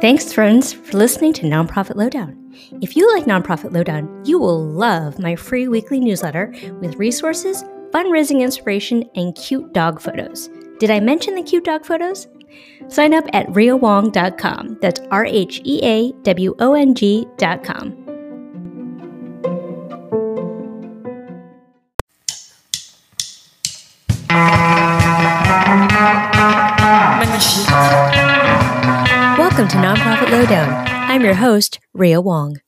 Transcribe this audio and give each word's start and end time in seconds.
Thanks, 0.00 0.32
friends, 0.32 0.72
for 0.72 0.98
listening 0.98 1.32
to 1.34 1.46
Nonprofit 1.46 1.94
Lowdown. 1.96 2.52
If 2.82 2.94
you 2.96 3.10
like 3.14 3.24
Nonprofit 3.24 3.72
Lowdown, 3.72 4.22
you 4.26 4.38
will 4.38 4.62
love 4.62 5.18
my 5.18 5.34
free 5.34 5.66
weekly 5.66 5.98
newsletter 5.98 6.52
with 6.80 6.96
resources, 6.96 7.64
fundraising 7.90 8.42
inspiration, 8.42 9.08
and 9.14 9.34
cute 9.34 9.72
dog 9.72 10.00
photos. 10.00 10.50
Did 10.78 10.90
I 10.90 11.00
mention 11.00 11.34
the 11.34 11.42
cute 11.42 11.64
dog 11.64 11.86
photos? 11.86 12.26
Sign 12.88 13.14
up 13.14 13.24
at 13.32 13.46
rheawong.com. 13.46 14.78
That's 14.82 15.00
R 15.10 15.24
H 15.24 15.62
E 15.64 15.80
A 15.82 16.12
W 16.22 16.54
O 16.58 16.74
N 16.74 16.94
G.com. 16.94 18.03
your 31.24 31.34
host, 31.34 31.80
Rhea 31.94 32.20
Wong. 32.20 32.60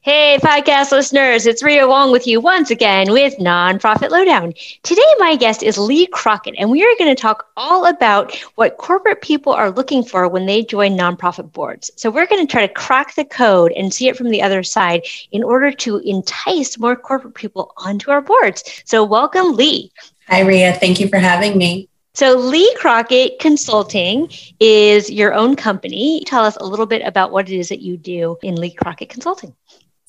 Hey, 0.00 0.38
podcast 0.40 0.90
listeners, 0.90 1.46
it's 1.46 1.62
Rhea 1.62 1.86
Wong 1.86 2.10
with 2.10 2.26
you 2.26 2.40
once 2.40 2.70
again 2.70 3.12
with 3.12 3.36
Nonprofit 3.36 4.08
Lowdown. 4.08 4.54
Today, 4.82 5.02
my 5.18 5.36
guest 5.36 5.62
is 5.62 5.76
Lee 5.76 6.06
Crockett, 6.06 6.54
and 6.56 6.70
we 6.70 6.82
are 6.82 6.94
going 6.98 7.14
to 7.14 7.20
talk 7.20 7.48
all 7.58 7.84
about 7.84 8.34
what 8.54 8.78
corporate 8.78 9.20
people 9.20 9.52
are 9.52 9.70
looking 9.70 10.02
for 10.02 10.26
when 10.26 10.46
they 10.46 10.64
join 10.64 10.96
nonprofit 10.96 11.52
boards. 11.52 11.90
So, 11.96 12.10
we're 12.10 12.26
going 12.26 12.46
to 12.46 12.50
try 12.50 12.66
to 12.66 12.72
crack 12.72 13.14
the 13.14 13.26
code 13.26 13.72
and 13.72 13.92
see 13.92 14.08
it 14.08 14.16
from 14.16 14.30
the 14.30 14.40
other 14.40 14.62
side 14.62 15.02
in 15.30 15.42
order 15.42 15.70
to 15.70 15.98
entice 15.98 16.78
more 16.78 16.96
corporate 16.96 17.34
people 17.34 17.74
onto 17.76 18.10
our 18.10 18.22
boards. 18.22 18.64
So, 18.86 19.04
welcome, 19.04 19.54
Lee. 19.54 19.92
Hi, 20.28 20.40
Rhea. 20.40 20.72
Thank 20.72 21.00
you 21.00 21.08
for 21.08 21.18
having 21.18 21.58
me. 21.58 21.89
So, 22.12 22.36
Lee 22.36 22.74
Crockett 22.76 23.38
Consulting 23.38 24.28
is 24.58 25.10
your 25.10 25.32
own 25.32 25.54
company. 25.54 26.24
Tell 26.26 26.44
us 26.44 26.56
a 26.56 26.64
little 26.64 26.86
bit 26.86 27.02
about 27.06 27.30
what 27.30 27.48
it 27.48 27.56
is 27.56 27.68
that 27.68 27.80
you 27.80 27.96
do 27.96 28.36
in 28.42 28.56
Lee 28.56 28.72
Crockett 28.72 29.10
Consulting. 29.10 29.54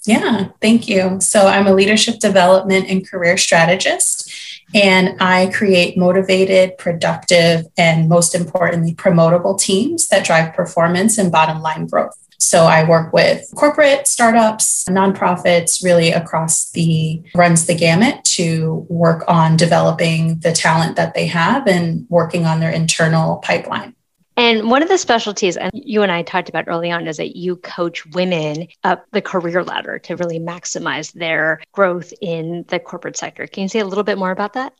Yeah, 0.04 0.50
thank 0.62 0.90
you. 0.90 1.22
So, 1.22 1.46
I'm 1.46 1.68
a 1.68 1.74
leadership 1.74 2.20
development 2.20 2.90
and 2.90 3.08
career 3.08 3.38
strategist, 3.38 4.34
and 4.74 5.16
I 5.22 5.52
create 5.54 5.96
motivated, 5.96 6.80
productive, 6.80 7.68
and 7.78 8.10
most 8.10 8.34
importantly, 8.34 8.96
promotable 8.96 9.60
teams 9.60 10.08
that 10.08 10.26
drive 10.26 10.56
performance 10.56 11.20
and 11.20 11.32
bottom 11.32 11.62
line 11.62 11.86
growth. 11.86 12.18
So 12.42 12.64
I 12.64 12.84
work 12.90 13.14
with 13.14 13.48
corporate 13.56 14.08
startups, 14.08 14.86
nonprofits, 14.86 15.84
really 15.84 16.12
across 16.12 16.72
the 16.72 17.22
runs 17.36 17.68
the 17.68 17.76
gamut 17.76 18.26
to 18.26 18.86
work 18.90 19.24
on 19.28 19.58
developing 19.58 20.40
the 20.40 20.52
talent 20.52 20.96
that 20.96 21.14
they 21.14 21.28
have 21.28 21.68
and 21.68 22.08
working 22.10 22.48
on 22.48 22.60
their 22.60 22.72
internal 22.72 23.38
pipeline. 23.38 23.96
And 24.38 24.72
one 24.72 24.82
of 24.82 24.90
the 24.90 24.98
specialties, 24.98 25.56
and 25.56 25.70
you 25.72 26.02
and 26.02 26.12
I 26.12 26.24
talked 26.24 26.50
about 26.50 26.66
early 26.68 26.90
on, 26.90 27.08
is 27.08 27.18
that 27.18 27.36
you 27.36 27.58
coach 27.58 28.08
women 28.08 28.68
up 28.84 29.06
the 29.12 29.22
career 29.22 29.64
ladder 29.64 30.00
to 30.00 30.16
really 30.16 30.40
maximize 30.40 31.14
their 31.14 31.62
growth 31.74 32.12
in 32.22 32.66
the 32.70 32.80
corporate 32.80 33.18
sector. 33.18 33.46
Can 33.46 33.64
you 33.64 33.70
say 33.70 33.80
a 33.80 33.86
little 33.86 34.04
bit 34.04 34.18
more 34.18 34.32
about 34.32 34.54
that? 34.54 34.74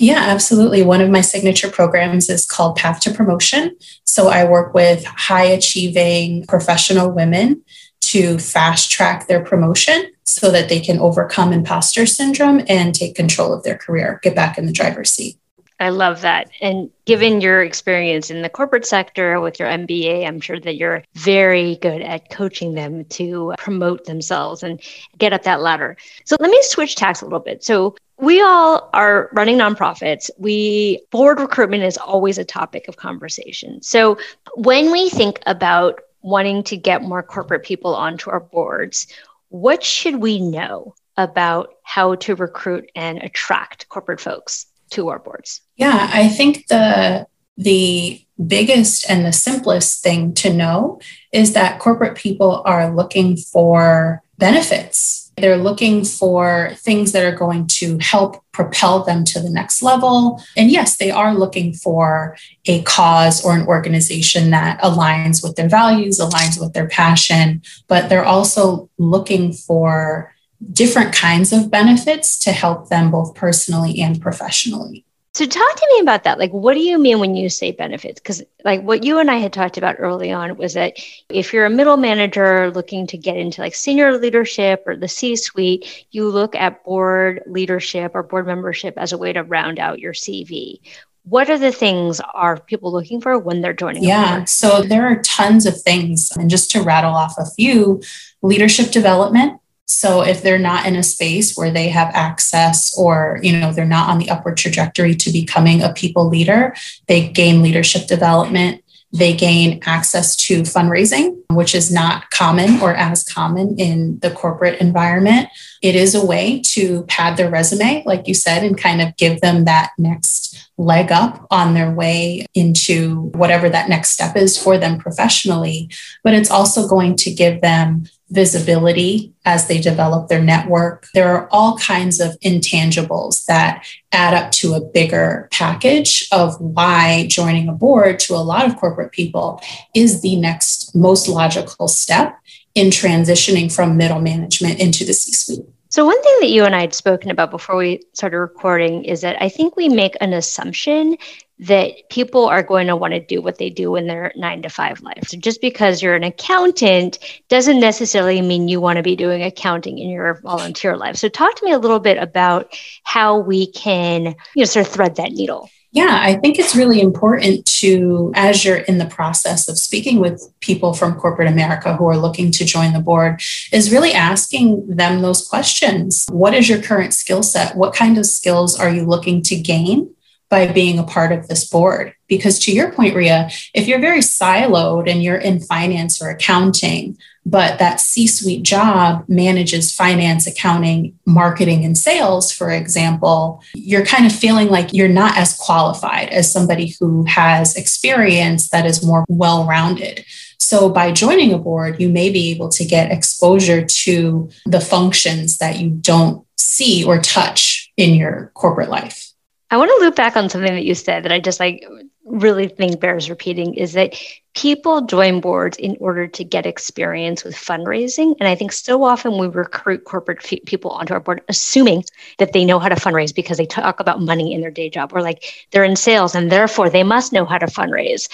Yeah, 0.00 0.20
absolutely. 0.20 0.82
One 0.82 1.02
of 1.02 1.10
my 1.10 1.20
signature 1.20 1.70
programs 1.70 2.30
is 2.30 2.46
called 2.46 2.76
Path 2.76 3.00
to 3.00 3.10
Promotion. 3.10 3.76
So 4.04 4.28
I 4.28 4.48
work 4.48 4.72
with 4.72 5.04
high 5.04 5.44
achieving 5.44 6.46
professional 6.46 7.10
women 7.10 7.62
to 8.00 8.38
fast 8.38 8.90
track 8.90 9.28
their 9.28 9.44
promotion 9.44 10.10
so 10.24 10.50
that 10.52 10.70
they 10.70 10.80
can 10.80 10.98
overcome 10.98 11.52
imposter 11.52 12.06
syndrome 12.06 12.62
and 12.66 12.94
take 12.94 13.14
control 13.14 13.52
of 13.52 13.62
their 13.62 13.76
career, 13.76 14.20
get 14.22 14.34
back 14.34 14.56
in 14.56 14.64
the 14.64 14.72
driver's 14.72 15.10
seat. 15.10 15.36
I 15.80 15.90
love 15.90 16.22
that. 16.22 16.50
And 16.62 16.90
given 17.04 17.42
your 17.42 17.62
experience 17.62 18.30
in 18.30 18.40
the 18.40 18.48
corporate 18.48 18.86
sector 18.86 19.38
with 19.40 19.58
your 19.58 19.68
MBA, 19.68 20.26
I'm 20.26 20.40
sure 20.40 20.60
that 20.60 20.76
you're 20.76 21.02
very 21.14 21.76
good 21.76 22.00
at 22.00 22.30
coaching 22.30 22.74
them 22.74 23.04
to 23.06 23.54
promote 23.58 24.04
themselves 24.06 24.62
and 24.62 24.80
get 25.16 25.32
up 25.32 25.42
that 25.42 25.60
ladder. 25.60 25.96
So 26.24 26.36
let 26.38 26.50
me 26.50 26.58
switch 26.62 26.96
tacks 26.96 27.20
a 27.20 27.24
little 27.24 27.40
bit. 27.40 27.64
So 27.64 27.96
we 28.20 28.40
all 28.40 28.90
are 28.92 29.30
running 29.32 29.58
nonprofits. 29.58 30.30
We 30.38 31.02
board 31.10 31.40
recruitment 31.40 31.82
is 31.82 31.96
always 31.96 32.38
a 32.38 32.44
topic 32.44 32.86
of 32.88 32.96
conversation. 32.96 33.82
So 33.82 34.18
when 34.54 34.92
we 34.92 35.10
think 35.10 35.40
about 35.46 36.00
wanting 36.22 36.62
to 36.64 36.76
get 36.76 37.02
more 37.02 37.22
corporate 37.22 37.64
people 37.64 37.94
onto 37.94 38.30
our 38.30 38.40
boards, 38.40 39.06
what 39.48 39.82
should 39.82 40.16
we 40.16 40.40
know 40.40 40.94
about 41.16 41.74
how 41.82 42.14
to 42.16 42.34
recruit 42.36 42.90
and 42.94 43.18
attract 43.22 43.88
corporate 43.88 44.20
folks? 44.20 44.66
to 44.90 45.08
our 45.08 45.18
boards? 45.18 45.60
Yeah, 45.76 46.10
I 46.12 46.28
think 46.28 46.66
the 46.66 47.26
the 47.56 48.24
biggest 48.46 49.08
and 49.10 49.24
the 49.24 49.32
simplest 49.32 50.02
thing 50.02 50.32
to 50.34 50.52
know 50.52 51.00
is 51.32 51.52
that 51.52 51.78
corporate 51.78 52.16
people 52.16 52.62
are 52.64 52.94
looking 52.94 53.36
for 53.36 54.22
benefits. 54.38 55.29
They're 55.40 55.56
looking 55.56 56.04
for 56.04 56.72
things 56.76 57.12
that 57.12 57.24
are 57.24 57.36
going 57.36 57.66
to 57.78 57.98
help 57.98 58.42
propel 58.52 59.04
them 59.04 59.24
to 59.24 59.40
the 59.40 59.50
next 59.50 59.82
level. 59.82 60.42
And 60.56 60.70
yes, 60.70 60.96
they 60.96 61.10
are 61.10 61.34
looking 61.34 61.72
for 61.72 62.36
a 62.66 62.82
cause 62.82 63.44
or 63.44 63.54
an 63.54 63.66
organization 63.66 64.50
that 64.50 64.80
aligns 64.80 65.42
with 65.42 65.56
their 65.56 65.68
values, 65.68 66.18
aligns 66.18 66.60
with 66.60 66.72
their 66.72 66.88
passion, 66.88 67.62
but 67.88 68.08
they're 68.08 68.24
also 68.24 68.90
looking 68.98 69.52
for 69.52 70.34
different 70.72 71.14
kinds 71.14 71.52
of 71.52 71.70
benefits 71.70 72.38
to 72.40 72.52
help 72.52 72.88
them 72.88 73.10
both 73.10 73.34
personally 73.34 74.00
and 74.00 74.20
professionally. 74.20 75.04
So 75.32 75.46
talk 75.46 75.76
to 75.76 75.88
me 75.94 76.00
about 76.00 76.24
that. 76.24 76.40
Like, 76.40 76.50
what 76.50 76.74
do 76.74 76.80
you 76.80 76.98
mean 76.98 77.20
when 77.20 77.36
you 77.36 77.48
say 77.48 77.70
benefits? 77.70 78.20
Because 78.20 78.42
like 78.64 78.82
what 78.82 79.04
you 79.04 79.20
and 79.20 79.30
I 79.30 79.36
had 79.36 79.52
talked 79.52 79.78
about 79.78 79.96
early 80.00 80.32
on 80.32 80.56
was 80.56 80.74
that 80.74 80.94
if 81.28 81.52
you're 81.52 81.66
a 81.66 81.70
middle 81.70 81.96
manager 81.96 82.72
looking 82.72 83.06
to 83.08 83.16
get 83.16 83.36
into 83.36 83.60
like 83.60 83.76
senior 83.76 84.18
leadership 84.18 84.82
or 84.86 84.96
the 84.96 85.06
C-suite, 85.06 86.06
you 86.10 86.28
look 86.28 86.56
at 86.56 86.84
board 86.84 87.42
leadership 87.46 88.12
or 88.14 88.24
board 88.24 88.46
membership 88.46 88.94
as 88.96 89.12
a 89.12 89.18
way 89.18 89.32
to 89.32 89.44
round 89.44 89.78
out 89.78 90.00
your 90.00 90.14
CV. 90.14 90.80
What 91.22 91.48
are 91.48 91.58
the 91.58 91.70
things 91.70 92.20
are 92.34 92.58
people 92.58 92.90
looking 92.90 93.20
for 93.20 93.38
when 93.38 93.60
they're 93.60 93.72
joining? 93.72 94.02
Yeah, 94.02 94.44
so 94.46 94.82
there 94.82 95.06
are 95.06 95.22
tons 95.22 95.64
of 95.64 95.80
things. 95.80 96.32
And 96.32 96.50
just 96.50 96.72
to 96.72 96.82
rattle 96.82 97.14
off 97.14 97.36
a 97.38 97.46
few, 97.46 98.02
leadership 98.42 98.90
development, 98.90 99.59
so 99.90 100.22
if 100.22 100.40
they're 100.40 100.56
not 100.56 100.86
in 100.86 100.94
a 100.94 101.02
space 101.02 101.56
where 101.56 101.72
they 101.72 101.88
have 101.88 102.14
access 102.14 102.96
or, 102.96 103.40
you 103.42 103.58
know, 103.58 103.72
they're 103.72 103.84
not 103.84 104.08
on 104.08 104.18
the 104.18 104.30
upward 104.30 104.56
trajectory 104.56 105.16
to 105.16 105.32
becoming 105.32 105.82
a 105.82 105.92
people 105.92 106.28
leader, 106.28 106.76
they 107.08 107.26
gain 107.28 107.60
leadership 107.60 108.06
development. 108.06 108.84
They 109.12 109.34
gain 109.34 109.80
access 109.84 110.36
to 110.36 110.62
fundraising, 110.62 111.42
which 111.50 111.74
is 111.74 111.92
not 111.92 112.30
common 112.30 112.80
or 112.80 112.94
as 112.94 113.24
common 113.24 113.80
in 113.80 114.20
the 114.20 114.30
corporate 114.30 114.80
environment. 114.80 115.48
It 115.82 115.96
is 115.96 116.14
a 116.14 116.24
way 116.24 116.62
to 116.66 117.02
pad 117.06 117.36
their 117.36 117.50
resume, 117.50 118.04
like 118.06 118.28
you 118.28 118.34
said, 118.34 118.62
and 118.62 118.78
kind 118.78 119.02
of 119.02 119.16
give 119.16 119.40
them 119.40 119.64
that 119.64 119.90
next 119.98 120.70
leg 120.78 121.10
up 121.10 121.44
on 121.50 121.74
their 121.74 121.90
way 121.90 122.46
into 122.54 123.32
whatever 123.34 123.68
that 123.68 123.88
next 123.88 124.10
step 124.10 124.36
is 124.36 124.56
for 124.56 124.78
them 124.78 125.00
professionally. 125.00 125.90
But 126.22 126.34
it's 126.34 126.50
also 126.50 126.86
going 126.86 127.16
to 127.16 127.34
give 127.34 127.60
them 127.60 128.04
visibility 128.30 129.32
as 129.44 129.68
they 129.68 129.80
develop 129.80 130.28
their 130.28 130.42
network. 130.42 131.08
There 131.14 131.28
are 131.28 131.48
all 131.50 131.76
kinds 131.78 132.20
of 132.20 132.38
intangibles 132.40 133.44
that 133.46 133.84
add 134.12 134.34
up 134.34 134.52
to 134.52 134.74
a 134.74 134.80
bigger 134.80 135.48
package 135.52 136.28
of 136.32 136.60
why 136.60 137.26
joining 137.28 137.68
a 137.68 137.72
board 137.72 138.18
to 138.20 138.34
a 138.34 138.38
lot 138.38 138.66
of 138.66 138.76
corporate 138.76 139.12
people 139.12 139.60
is 139.94 140.22
the 140.22 140.36
next 140.36 140.94
most 140.94 141.28
logical 141.28 141.88
step 141.88 142.38
in 142.74 142.88
transitioning 142.88 143.72
from 143.72 143.96
middle 143.96 144.20
management 144.20 144.78
into 144.78 145.04
the 145.04 145.12
C 145.12 145.32
suite. 145.32 145.66
So, 145.90 146.04
one 146.04 146.22
thing 146.22 146.36
that 146.40 146.50
you 146.50 146.64
and 146.64 146.76
I 146.76 146.82
had 146.82 146.94
spoken 146.94 147.32
about 147.32 147.50
before 147.50 147.76
we 147.76 148.00
started 148.12 148.38
recording 148.38 149.04
is 149.04 149.22
that 149.22 149.42
I 149.42 149.48
think 149.48 149.74
we 149.74 149.88
make 149.88 150.16
an 150.20 150.32
assumption 150.32 151.16
that 151.60 152.08
people 152.08 152.46
are 152.46 152.62
going 152.62 152.86
to 152.86 152.96
want 152.96 153.12
to 153.12 153.20
do 153.20 153.42
what 153.42 153.58
they 153.58 153.68
do 153.68 153.94
in 153.96 154.06
their 154.06 154.32
nine 154.34 154.62
to 154.62 154.70
five 154.70 155.02
life. 155.02 155.28
So 155.28 155.36
just 155.36 155.60
because 155.60 156.02
you're 156.02 156.14
an 156.14 156.24
accountant 156.24 157.18
doesn't 157.48 157.80
necessarily 157.80 158.40
mean 158.40 158.66
you 158.66 158.80
want 158.80 158.96
to 158.96 159.02
be 159.02 159.14
doing 159.14 159.42
accounting 159.42 159.98
in 159.98 160.08
your 160.08 160.40
volunteer 160.42 160.96
life. 160.96 161.16
So 161.16 161.28
talk 161.28 161.54
to 161.56 161.64
me 161.64 161.72
a 161.72 161.78
little 161.78 162.00
bit 162.00 162.16
about 162.16 162.74
how 163.04 163.38
we 163.38 163.70
can, 163.72 164.34
you 164.54 164.62
know, 164.62 164.64
sort 164.64 164.86
of 164.86 164.92
thread 164.92 165.16
that 165.16 165.32
needle. 165.32 165.68
Yeah, 165.92 166.20
I 166.22 166.36
think 166.36 166.58
it's 166.58 166.76
really 166.76 167.00
important 167.00 167.66
to, 167.80 168.32
as 168.36 168.64
you're 168.64 168.76
in 168.76 168.98
the 168.98 169.06
process 169.06 169.68
of 169.68 169.76
speaking 169.76 170.20
with 170.20 170.40
people 170.60 170.94
from 170.94 171.16
corporate 171.16 171.50
America 171.50 171.96
who 171.96 172.06
are 172.06 172.16
looking 172.16 172.52
to 172.52 172.64
join 172.64 172.92
the 172.92 173.00
board, 173.00 173.42
is 173.72 173.92
really 173.92 174.12
asking 174.12 174.86
them 174.86 175.20
those 175.20 175.46
questions. 175.46 176.26
What 176.30 176.54
is 176.54 176.68
your 176.68 176.80
current 176.80 177.12
skill 177.12 177.42
set? 177.42 177.76
What 177.76 177.92
kind 177.92 178.18
of 178.18 178.24
skills 178.24 178.78
are 178.78 178.88
you 178.88 179.04
looking 179.04 179.42
to 179.42 179.56
gain? 179.56 180.14
By 180.50 180.66
being 180.72 180.98
a 180.98 181.04
part 181.04 181.32
of 181.32 181.46
this 181.46 181.68
board. 181.68 182.14
Because 182.26 182.58
to 182.60 182.72
your 182.72 182.92
point, 182.92 183.14
Rhea, 183.14 183.50
if 183.72 183.86
you're 183.86 184.00
very 184.00 184.18
siloed 184.18 185.08
and 185.08 185.22
you're 185.22 185.36
in 185.36 185.60
finance 185.60 186.20
or 186.20 186.28
accounting, 186.28 187.16
but 187.46 187.78
that 187.78 188.00
C 188.00 188.26
suite 188.26 188.62
job 188.62 189.24
manages 189.28 189.94
finance, 189.94 190.46
accounting, 190.46 191.18
marketing, 191.24 191.84
and 191.84 191.96
sales, 191.96 192.52
for 192.52 192.70
example, 192.70 193.62
you're 193.74 194.04
kind 194.04 194.26
of 194.26 194.32
feeling 194.32 194.68
like 194.68 194.92
you're 194.92 195.08
not 195.08 195.36
as 195.36 195.56
qualified 195.56 196.28
as 196.28 196.52
somebody 196.52 196.94
who 197.00 197.24
has 197.24 197.76
experience 197.76 198.68
that 198.70 198.86
is 198.86 199.04
more 199.04 199.24
well 199.28 199.66
rounded. 199.66 200.24
So, 200.58 200.90
by 200.90 201.10
joining 201.10 201.52
a 201.52 201.58
board, 201.58 202.00
you 202.00 202.08
may 202.08 202.30
be 202.30 202.50
able 202.50 202.68
to 202.70 202.84
get 202.84 203.10
exposure 203.10 203.84
to 203.84 204.50
the 204.66 204.80
functions 204.80 205.58
that 205.58 205.78
you 205.78 205.90
don't 205.90 206.46
see 206.56 207.02
or 207.02 207.18
touch 207.18 207.90
in 207.96 208.14
your 208.14 208.52
corporate 208.54 208.90
life. 208.90 209.29
I 209.70 209.76
want 209.76 209.90
to 209.90 210.04
loop 210.04 210.16
back 210.16 210.36
on 210.36 210.48
something 210.48 210.74
that 210.74 210.84
you 210.84 210.94
said 210.94 211.24
that 211.24 211.32
I 211.32 211.38
just 211.38 211.60
like 211.60 211.84
really 212.24 212.68
think 212.68 213.00
bears 213.00 213.30
repeating 213.30 213.74
is 213.74 213.92
that 213.94 214.14
people 214.54 215.02
join 215.02 215.40
boards 215.40 215.76
in 215.78 215.96
order 216.00 216.26
to 216.26 216.44
get 216.44 216.66
experience 216.66 217.44
with 217.44 217.54
fundraising. 217.54 218.34
And 218.40 218.48
I 218.48 218.54
think 218.54 218.72
so 218.72 219.04
often 219.04 219.38
we 219.38 219.46
recruit 219.46 220.04
corporate 220.04 220.38
f- 220.44 220.58
people 220.66 220.90
onto 220.90 221.14
our 221.14 221.20
board, 221.20 221.42
assuming 221.48 222.04
that 222.38 222.52
they 222.52 222.64
know 222.64 222.78
how 222.78 222.88
to 222.88 222.94
fundraise 222.96 223.34
because 223.34 223.58
they 223.58 223.66
talk 223.66 224.00
about 224.00 224.20
money 224.20 224.52
in 224.52 224.60
their 224.60 224.70
day 224.70 224.90
job 224.90 225.12
or 225.14 225.22
like 225.22 225.44
they're 225.70 225.84
in 225.84 225.96
sales 225.96 226.34
and 226.34 226.50
therefore 226.50 226.90
they 226.90 227.02
must 227.02 227.32
know 227.32 227.44
how 227.44 227.58
to 227.58 227.66
fundraise. 227.66 228.28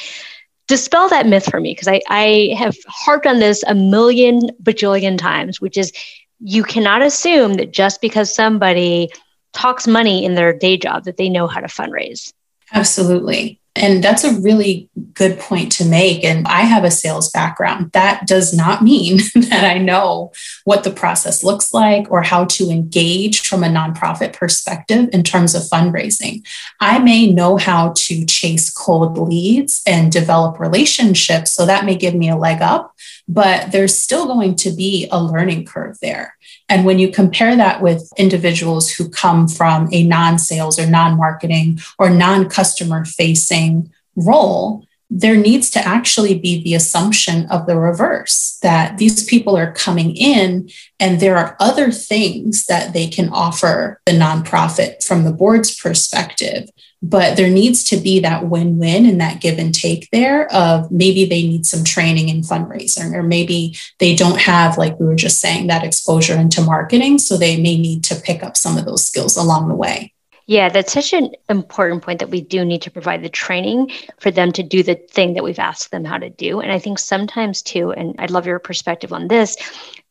Dispel 0.68 1.08
that 1.10 1.26
myth 1.26 1.48
for 1.50 1.60
me 1.60 1.72
because 1.72 1.88
I, 1.88 2.00
I 2.08 2.54
have 2.58 2.76
harped 2.86 3.26
on 3.26 3.38
this 3.38 3.62
a 3.64 3.74
million 3.74 4.50
bajillion 4.62 5.18
times, 5.18 5.60
which 5.60 5.76
is 5.76 5.92
you 6.40 6.64
cannot 6.64 7.02
assume 7.02 7.54
that 7.54 7.72
just 7.72 8.00
because 8.00 8.34
somebody 8.34 9.10
talks 9.56 9.88
money 9.88 10.24
in 10.24 10.34
their 10.34 10.52
day 10.52 10.76
job 10.76 11.04
that 11.04 11.16
they 11.16 11.28
know 11.28 11.46
how 11.46 11.60
to 11.60 11.66
fundraise. 11.66 12.32
Absolutely. 12.72 13.58
And 13.74 14.02
that's 14.02 14.24
a 14.24 14.40
really 14.40 14.88
good 15.12 15.38
point 15.38 15.70
to 15.72 15.84
make. 15.84 16.24
And 16.24 16.46
I 16.48 16.62
have 16.62 16.84
a 16.84 16.90
sales 16.90 17.30
background. 17.30 17.92
That 17.92 18.26
does 18.26 18.54
not 18.54 18.82
mean 18.82 19.18
that 19.34 19.64
I 19.64 19.78
know 19.78 20.32
what 20.64 20.82
the 20.82 20.90
process 20.90 21.44
looks 21.44 21.74
like 21.74 22.10
or 22.10 22.22
how 22.22 22.46
to 22.46 22.70
engage 22.70 23.46
from 23.46 23.62
a 23.62 23.68
nonprofit 23.68 24.32
perspective 24.32 25.10
in 25.12 25.22
terms 25.22 25.54
of 25.54 25.62
fundraising. 25.62 26.46
I 26.80 26.98
may 26.98 27.30
know 27.30 27.56
how 27.56 27.92
to 27.96 28.24
chase 28.24 28.70
cold 28.70 29.18
leads 29.18 29.82
and 29.86 30.10
develop 30.10 30.58
relationships. 30.58 31.52
So 31.52 31.66
that 31.66 31.84
may 31.84 31.96
give 31.96 32.14
me 32.14 32.30
a 32.30 32.36
leg 32.36 32.62
up, 32.62 32.94
but 33.28 33.72
there's 33.72 33.96
still 33.96 34.26
going 34.26 34.56
to 34.56 34.70
be 34.70 35.06
a 35.10 35.22
learning 35.22 35.66
curve 35.66 35.98
there. 36.00 36.35
And 36.68 36.84
when 36.84 36.98
you 36.98 37.10
compare 37.10 37.56
that 37.56 37.82
with 37.82 38.10
individuals 38.16 38.90
who 38.90 39.08
come 39.08 39.48
from 39.48 39.88
a 39.92 40.02
non 40.02 40.38
sales 40.38 40.78
or 40.78 40.86
non 40.86 41.16
marketing 41.16 41.80
or 41.98 42.10
non 42.10 42.48
customer 42.48 43.04
facing 43.04 43.92
role, 44.16 44.86
there 45.08 45.36
needs 45.36 45.70
to 45.70 45.86
actually 45.86 46.36
be 46.36 46.62
the 46.62 46.74
assumption 46.74 47.46
of 47.46 47.66
the 47.66 47.78
reverse 47.78 48.58
that 48.62 48.98
these 48.98 49.24
people 49.24 49.56
are 49.56 49.72
coming 49.72 50.16
in 50.16 50.68
and 50.98 51.20
there 51.20 51.36
are 51.36 51.56
other 51.60 51.92
things 51.92 52.66
that 52.66 52.92
they 52.92 53.06
can 53.06 53.28
offer 53.28 54.00
the 54.06 54.12
nonprofit 54.12 55.04
from 55.04 55.22
the 55.22 55.32
board's 55.32 55.76
perspective 55.76 56.68
but 57.02 57.36
there 57.36 57.50
needs 57.50 57.84
to 57.84 57.96
be 57.96 58.20
that 58.20 58.48
win-win 58.48 59.06
and 59.06 59.20
that 59.20 59.40
give 59.40 59.58
and 59.58 59.74
take 59.74 60.08
there 60.10 60.52
of 60.52 60.90
maybe 60.90 61.24
they 61.24 61.42
need 61.42 61.66
some 61.66 61.84
training 61.84 62.28
in 62.28 62.40
fundraising 62.40 63.14
or 63.14 63.22
maybe 63.22 63.76
they 63.98 64.14
don't 64.14 64.40
have 64.40 64.78
like 64.78 64.98
we 64.98 65.06
were 65.06 65.14
just 65.14 65.40
saying 65.40 65.66
that 65.66 65.84
exposure 65.84 66.34
into 66.34 66.62
marketing 66.62 67.18
so 67.18 67.36
they 67.36 67.56
may 67.56 67.76
need 67.76 68.02
to 68.02 68.14
pick 68.14 68.42
up 68.42 68.56
some 68.56 68.76
of 68.78 68.84
those 68.84 69.04
skills 69.04 69.36
along 69.36 69.68
the 69.68 69.74
way 69.74 70.12
yeah, 70.48 70.68
that's 70.68 70.92
such 70.92 71.12
an 71.12 71.32
important 71.50 72.04
point 72.04 72.20
that 72.20 72.30
we 72.30 72.40
do 72.40 72.64
need 72.64 72.82
to 72.82 72.90
provide 72.90 73.22
the 73.22 73.28
training 73.28 73.90
for 74.20 74.30
them 74.30 74.52
to 74.52 74.62
do 74.62 74.84
the 74.84 74.94
thing 74.94 75.34
that 75.34 75.42
we've 75.42 75.58
asked 75.58 75.90
them 75.90 76.04
how 76.04 76.18
to 76.18 76.30
do. 76.30 76.60
And 76.60 76.70
I 76.70 76.78
think 76.78 77.00
sometimes, 77.00 77.62
too, 77.62 77.90
and 77.90 78.14
I'd 78.20 78.30
love 78.30 78.46
your 78.46 78.60
perspective 78.60 79.12
on 79.12 79.26
this, 79.26 79.56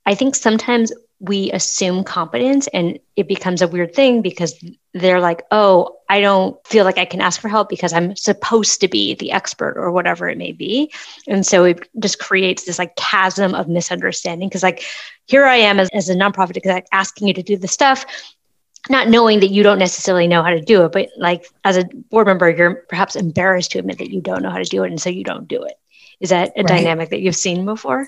I 0.06 0.14
think 0.14 0.36
sometimes 0.36 0.92
we 1.19 1.51
assume 1.51 2.03
competence 2.03 2.67
and 2.67 3.00
it 3.15 3.27
becomes 3.27 3.62
a 3.62 3.67
weird 3.67 3.95
thing 3.95 4.21
because 4.21 4.53
they're 4.94 5.21
like, 5.21 5.44
oh, 5.51 5.97
I 6.09 6.19
don't 6.19 6.56
feel 6.67 6.83
like 6.83 6.97
I 6.97 7.06
can 7.06 7.21
ask 7.21 7.39
for 7.39 7.47
help 7.47 7.69
because 7.69 7.94
I'm 7.94 8.15
supposed 8.15 8.81
to 8.81 8.88
be 8.88 9.15
the 9.15 9.31
expert 9.31 9.75
or 9.77 9.91
whatever 9.91 10.27
it 10.27 10.38
may 10.38 10.51
be. 10.51 10.91
And 11.27 11.45
so 11.45 11.63
it 11.63 11.89
just 12.00 12.19
creates 12.19 12.65
this 12.65 12.77
like 12.77 12.95
chasm 12.95 13.56
of 13.56 13.67
misunderstanding 13.67 14.50
because, 14.50 14.63
like, 14.63 14.83
here 15.27 15.45
I 15.45 15.56
am 15.56 15.79
as, 15.79 15.89
as 15.94 16.09
a 16.09 16.15
nonprofit 16.15 16.57
exec 16.57 16.85
asking 16.91 17.29
you 17.29 17.33
to 17.33 17.44
do 17.44 17.57
the 17.57 17.67
stuff 17.67 18.06
not 18.89 19.09
knowing 19.09 19.39
that 19.39 19.50
you 19.50 19.63
don't 19.63 19.79
necessarily 19.79 20.27
know 20.27 20.44
how 20.44 20.50
to 20.50 20.62
do 20.62 20.85
it, 20.85 20.91
but 20.91 21.09
like 21.17 21.47
as 21.63 21.77
a 21.77 21.85
board 21.85 22.27
member, 22.27 22.50
you're 22.50 22.75
perhaps 22.88 23.15
embarrassed 23.15 23.71
to 23.71 23.79
admit 23.79 23.97
that 23.97 24.12
you 24.12 24.21
don't 24.21 24.44
know 24.44 24.51
how 24.51 24.57
to 24.57 24.63
do 24.63 24.83
it. 24.83 24.91
And 24.91 25.01
so 25.01 25.09
you 25.09 25.23
don't 25.23 25.47
do 25.47 25.63
it. 25.63 25.73
Is 26.19 26.29
that 26.29 26.53
a 26.56 26.62
right. 26.62 26.67
dynamic 26.67 27.09
that 27.09 27.21
you've 27.21 27.35
seen 27.35 27.65
before? 27.65 28.07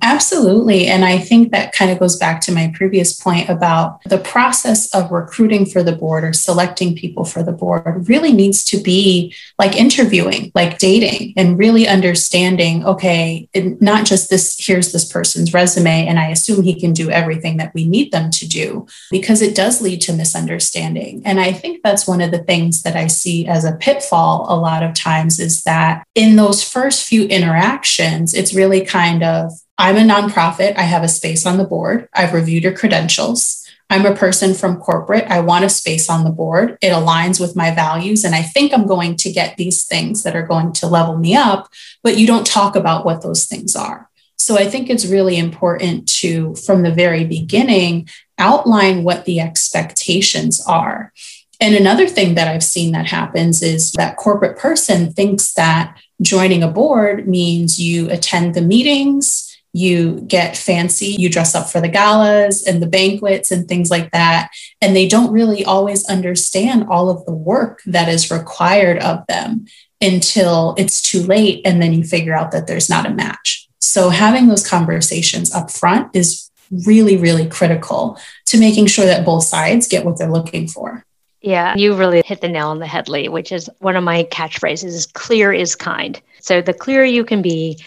Absolutely. 0.00 0.86
And 0.86 1.04
I 1.04 1.18
think 1.18 1.50
that 1.50 1.72
kind 1.72 1.90
of 1.90 1.98
goes 1.98 2.16
back 2.16 2.40
to 2.42 2.52
my 2.52 2.72
previous 2.74 3.18
point 3.18 3.48
about 3.48 4.02
the 4.04 4.18
process 4.18 4.92
of 4.94 5.10
recruiting 5.10 5.66
for 5.66 5.82
the 5.82 5.94
board 5.94 6.24
or 6.24 6.32
selecting 6.32 6.94
people 6.94 7.24
for 7.24 7.42
the 7.42 7.52
board 7.52 8.08
really 8.08 8.32
needs 8.32 8.64
to 8.66 8.78
be 8.78 9.34
like 9.58 9.76
interviewing, 9.76 10.52
like 10.54 10.78
dating, 10.78 11.34
and 11.36 11.58
really 11.58 11.88
understanding 11.88 12.84
okay, 12.84 13.48
not 13.54 14.06
just 14.06 14.30
this, 14.30 14.56
here's 14.58 14.92
this 14.92 15.10
person's 15.10 15.52
resume, 15.52 16.06
and 16.06 16.18
I 16.18 16.28
assume 16.28 16.62
he 16.62 16.78
can 16.78 16.92
do 16.92 17.10
everything 17.10 17.56
that 17.56 17.74
we 17.74 17.86
need 17.86 18.12
them 18.12 18.30
to 18.30 18.48
do, 18.48 18.86
because 19.10 19.42
it 19.42 19.54
does 19.54 19.80
lead 19.80 20.00
to 20.02 20.12
misunderstanding. 20.12 21.22
And 21.24 21.40
I 21.40 21.52
think 21.52 21.82
that's 21.82 22.06
one 22.06 22.20
of 22.20 22.30
the 22.30 22.44
things 22.44 22.82
that 22.82 22.96
I 22.96 23.08
see 23.08 23.46
as 23.46 23.64
a 23.64 23.76
pitfall 23.76 24.46
a 24.48 24.56
lot 24.56 24.82
of 24.82 24.94
times 24.94 25.40
is 25.40 25.62
that 25.62 26.06
in 26.14 26.36
those 26.36 26.62
first 26.62 27.06
few 27.06 27.26
interactions, 27.26 28.34
it's 28.34 28.54
really 28.54 28.84
kind 28.84 29.22
of, 29.22 29.52
I'm 29.78 29.96
a 29.96 30.00
nonprofit. 30.00 30.76
I 30.76 30.82
have 30.82 31.04
a 31.04 31.08
space 31.08 31.46
on 31.46 31.56
the 31.56 31.64
board. 31.64 32.08
I've 32.12 32.34
reviewed 32.34 32.64
your 32.64 32.76
credentials. 32.76 33.64
I'm 33.90 34.04
a 34.04 34.14
person 34.14 34.52
from 34.52 34.80
corporate. 34.80 35.24
I 35.28 35.40
want 35.40 35.64
a 35.64 35.70
space 35.70 36.10
on 36.10 36.24
the 36.24 36.30
board. 36.30 36.76
It 36.82 36.90
aligns 36.90 37.40
with 37.40 37.56
my 37.56 37.74
values. 37.74 38.24
And 38.24 38.34
I 38.34 38.42
think 38.42 38.74
I'm 38.74 38.86
going 38.86 39.16
to 39.16 39.32
get 39.32 39.56
these 39.56 39.84
things 39.84 40.24
that 40.24 40.36
are 40.36 40.46
going 40.46 40.72
to 40.74 40.86
level 40.86 41.16
me 41.16 41.34
up, 41.34 41.70
but 42.02 42.18
you 42.18 42.26
don't 42.26 42.46
talk 42.46 42.76
about 42.76 43.06
what 43.06 43.22
those 43.22 43.46
things 43.46 43.74
are. 43.74 44.10
So 44.36 44.56
I 44.56 44.68
think 44.68 44.90
it's 44.90 45.06
really 45.06 45.38
important 45.38 46.08
to, 46.20 46.54
from 46.56 46.82
the 46.82 46.92
very 46.92 47.24
beginning, 47.24 48.08
outline 48.36 49.04
what 49.04 49.24
the 49.24 49.40
expectations 49.40 50.64
are. 50.66 51.12
And 51.60 51.74
another 51.74 52.06
thing 52.06 52.34
that 52.34 52.46
I've 52.46 52.62
seen 52.62 52.92
that 52.92 53.06
happens 53.06 53.62
is 53.62 53.92
that 53.92 54.16
corporate 54.16 54.58
person 54.58 55.12
thinks 55.12 55.54
that 55.54 55.96
joining 56.22 56.62
a 56.62 56.68
board 56.68 57.26
means 57.26 57.80
you 57.80 58.08
attend 58.10 58.54
the 58.54 58.62
meetings, 58.62 59.47
you 59.78 60.20
get 60.26 60.56
fancy, 60.56 61.16
you 61.18 61.30
dress 61.30 61.54
up 61.54 61.70
for 61.70 61.80
the 61.80 61.88
galas 61.88 62.66
and 62.66 62.82
the 62.82 62.86
banquets 62.86 63.50
and 63.50 63.68
things 63.68 63.90
like 63.90 64.10
that. 64.10 64.50
And 64.80 64.94
they 64.94 65.06
don't 65.06 65.32
really 65.32 65.64
always 65.64 66.04
understand 66.08 66.86
all 66.88 67.08
of 67.08 67.24
the 67.26 67.32
work 67.32 67.80
that 67.86 68.08
is 68.08 68.30
required 68.30 68.98
of 68.98 69.24
them 69.28 69.66
until 70.00 70.74
it's 70.78 71.00
too 71.00 71.22
late. 71.22 71.62
And 71.64 71.80
then 71.80 71.92
you 71.92 72.02
figure 72.02 72.34
out 72.34 72.50
that 72.52 72.66
there's 72.66 72.90
not 72.90 73.06
a 73.06 73.10
match. 73.10 73.68
So 73.78 74.10
having 74.10 74.48
those 74.48 74.66
conversations 74.66 75.54
up 75.54 75.70
front 75.70 76.14
is 76.14 76.50
really, 76.84 77.16
really 77.16 77.48
critical 77.48 78.18
to 78.46 78.58
making 78.58 78.86
sure 78.86 79.06
that 79.06 79.24
both 79.24 79.44
sides 79.44 79.88
get 79.88 80.04
what 80.04 80.18
they're 80.18 80.30
looking 80.30 80.66
for. 80.66 81.04
Yeah, 81.40 81.76
you 81.76 81.94
really 81.94 82.22
hit 82.26 82.40
the 82.40 82.48
nail 82.48 82.68
on 82.68 82.80
the 82.80 82.86
head, 82.86 83.08
Lee, 83.08 83.28
which 83.28 83.52
is 83.52 83.70
one 83.78 83.94
of 83.94 84.02
my 84.02 84.24
catchphrases 84.24 84.86
is 84.86 85.06
clear 85.06 85.52
is 85.52 85.76
kind. 85.76 86.20
So 86.40 86.60
the 86.60 86.74
clearer 86.74 87.04
you 87.04 87.24
can 87.24 87.42
be, 87.42 87.78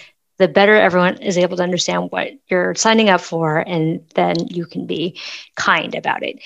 the 0.42 0.48
better 0.48 0.76
everyone 0.76 1.18
is 1.18 1.38
able 1.38 1.56
to 1.56 1.62
understand 1.62 2.10
what 2.10 2.32
you're 2.48 2.74
signing 2.74 3.10
up 3.10 3.22
for, 3.22 3.60
and 3.60 4.04
then 4.16 4.36
you 4.48 4.66
can 4.66 4.88
be 4.88 5.20
kind 5.56 5.94
about 5.94 6.24
it. 6.24 6.40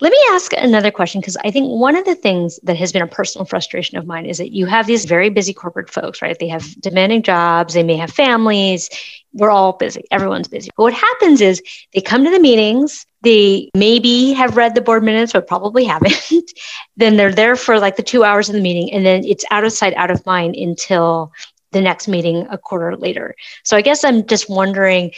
Let 0.00 0.10
me 0.10 0.18
ask 0.30 0.54
another 0.54 0.90
question 0.90 1.20
because 1.20 1.36
I 1.44 1.50
think 1.50 1.68
one 1.68 1.94
of 1.94 2.06
the 2.06 2.14
things 2.14 2.58
that 2.62 2.78
has 2.78 2.92
been 2.92 3.02
a 3.02 3.06
personal 3.06 3.44
frustration 3.44 3.98
of 3.98 4.06
mine 4.06 4.24
is 4.24 4.38
that 4.38 4.52
you 4.52 4.64
have 4.64 4.86
these 4.86 5.04
very 5.04 5.28
busy 5.28 5.52
corporate 5.52 5.90
folks, 5.90 6.22
right? 6.22 6.36
They 6.38 6.48
have 6.48 6.80
demanding 6.80 7.22
jobs, 7.22 7.74
they 7.74 7.82
may 7.82 7.96
have 7.96 8.10
families. 8.10 8.88
We're 9.34 9.50
all 9.50 9.74
busy, 9.74 10.04
everyone's 10.10 10.48
busy. 10.48 10.70
But 10.76 10.82
what 10.84 10.94
happens 10.94 11.42
is 11.42 11.62
they 11.92 12.00
come 12.00 12.24
to 12.24 12.30
the 12.30 12.40
meetings, 12.40 13.04
they 13.22 13.70
maybe 13.76 14.32
have 14.32 14.56
read 14.56 14.74
the 14.74 14.80
board 14.80 15.04
minutes, 15.04 15.32
but 15.32 15.46
probably 15.46 15.84
haven't. 15.94 16.52
then 16.96 17.16
they're 17.16 17.32
there 17.32 17.56
for 17.56 17.78
like 17.78 17.96
the 17.96 18.02
two 18.02 18.24
hours 18.24 18.48
of 18.48 18.54
the 18.54 18.60
meeting, 18.62 18.92
and 18.92 19.04
then 19.04 19.24
it's 19.24 19.44
out 19.50 19.64
of 19.64 19.72
sight, 19.72 19.94
out 19.94 20.10
of 20.10 20.24
mind 20.24 20.56
until 20.56 21.32
the 21.72 21.80
next 21.80 22.08
meeting 22.08 22.46
a 22.50 22.58
quarter 22.58 22.96
later. 22.96 23.34
So 23.64 23.76
I 23.76 23.82
guess 23.82 24.04
I'm 24.04 24.26
just 24.26 24.48
wondering 24.48 25.12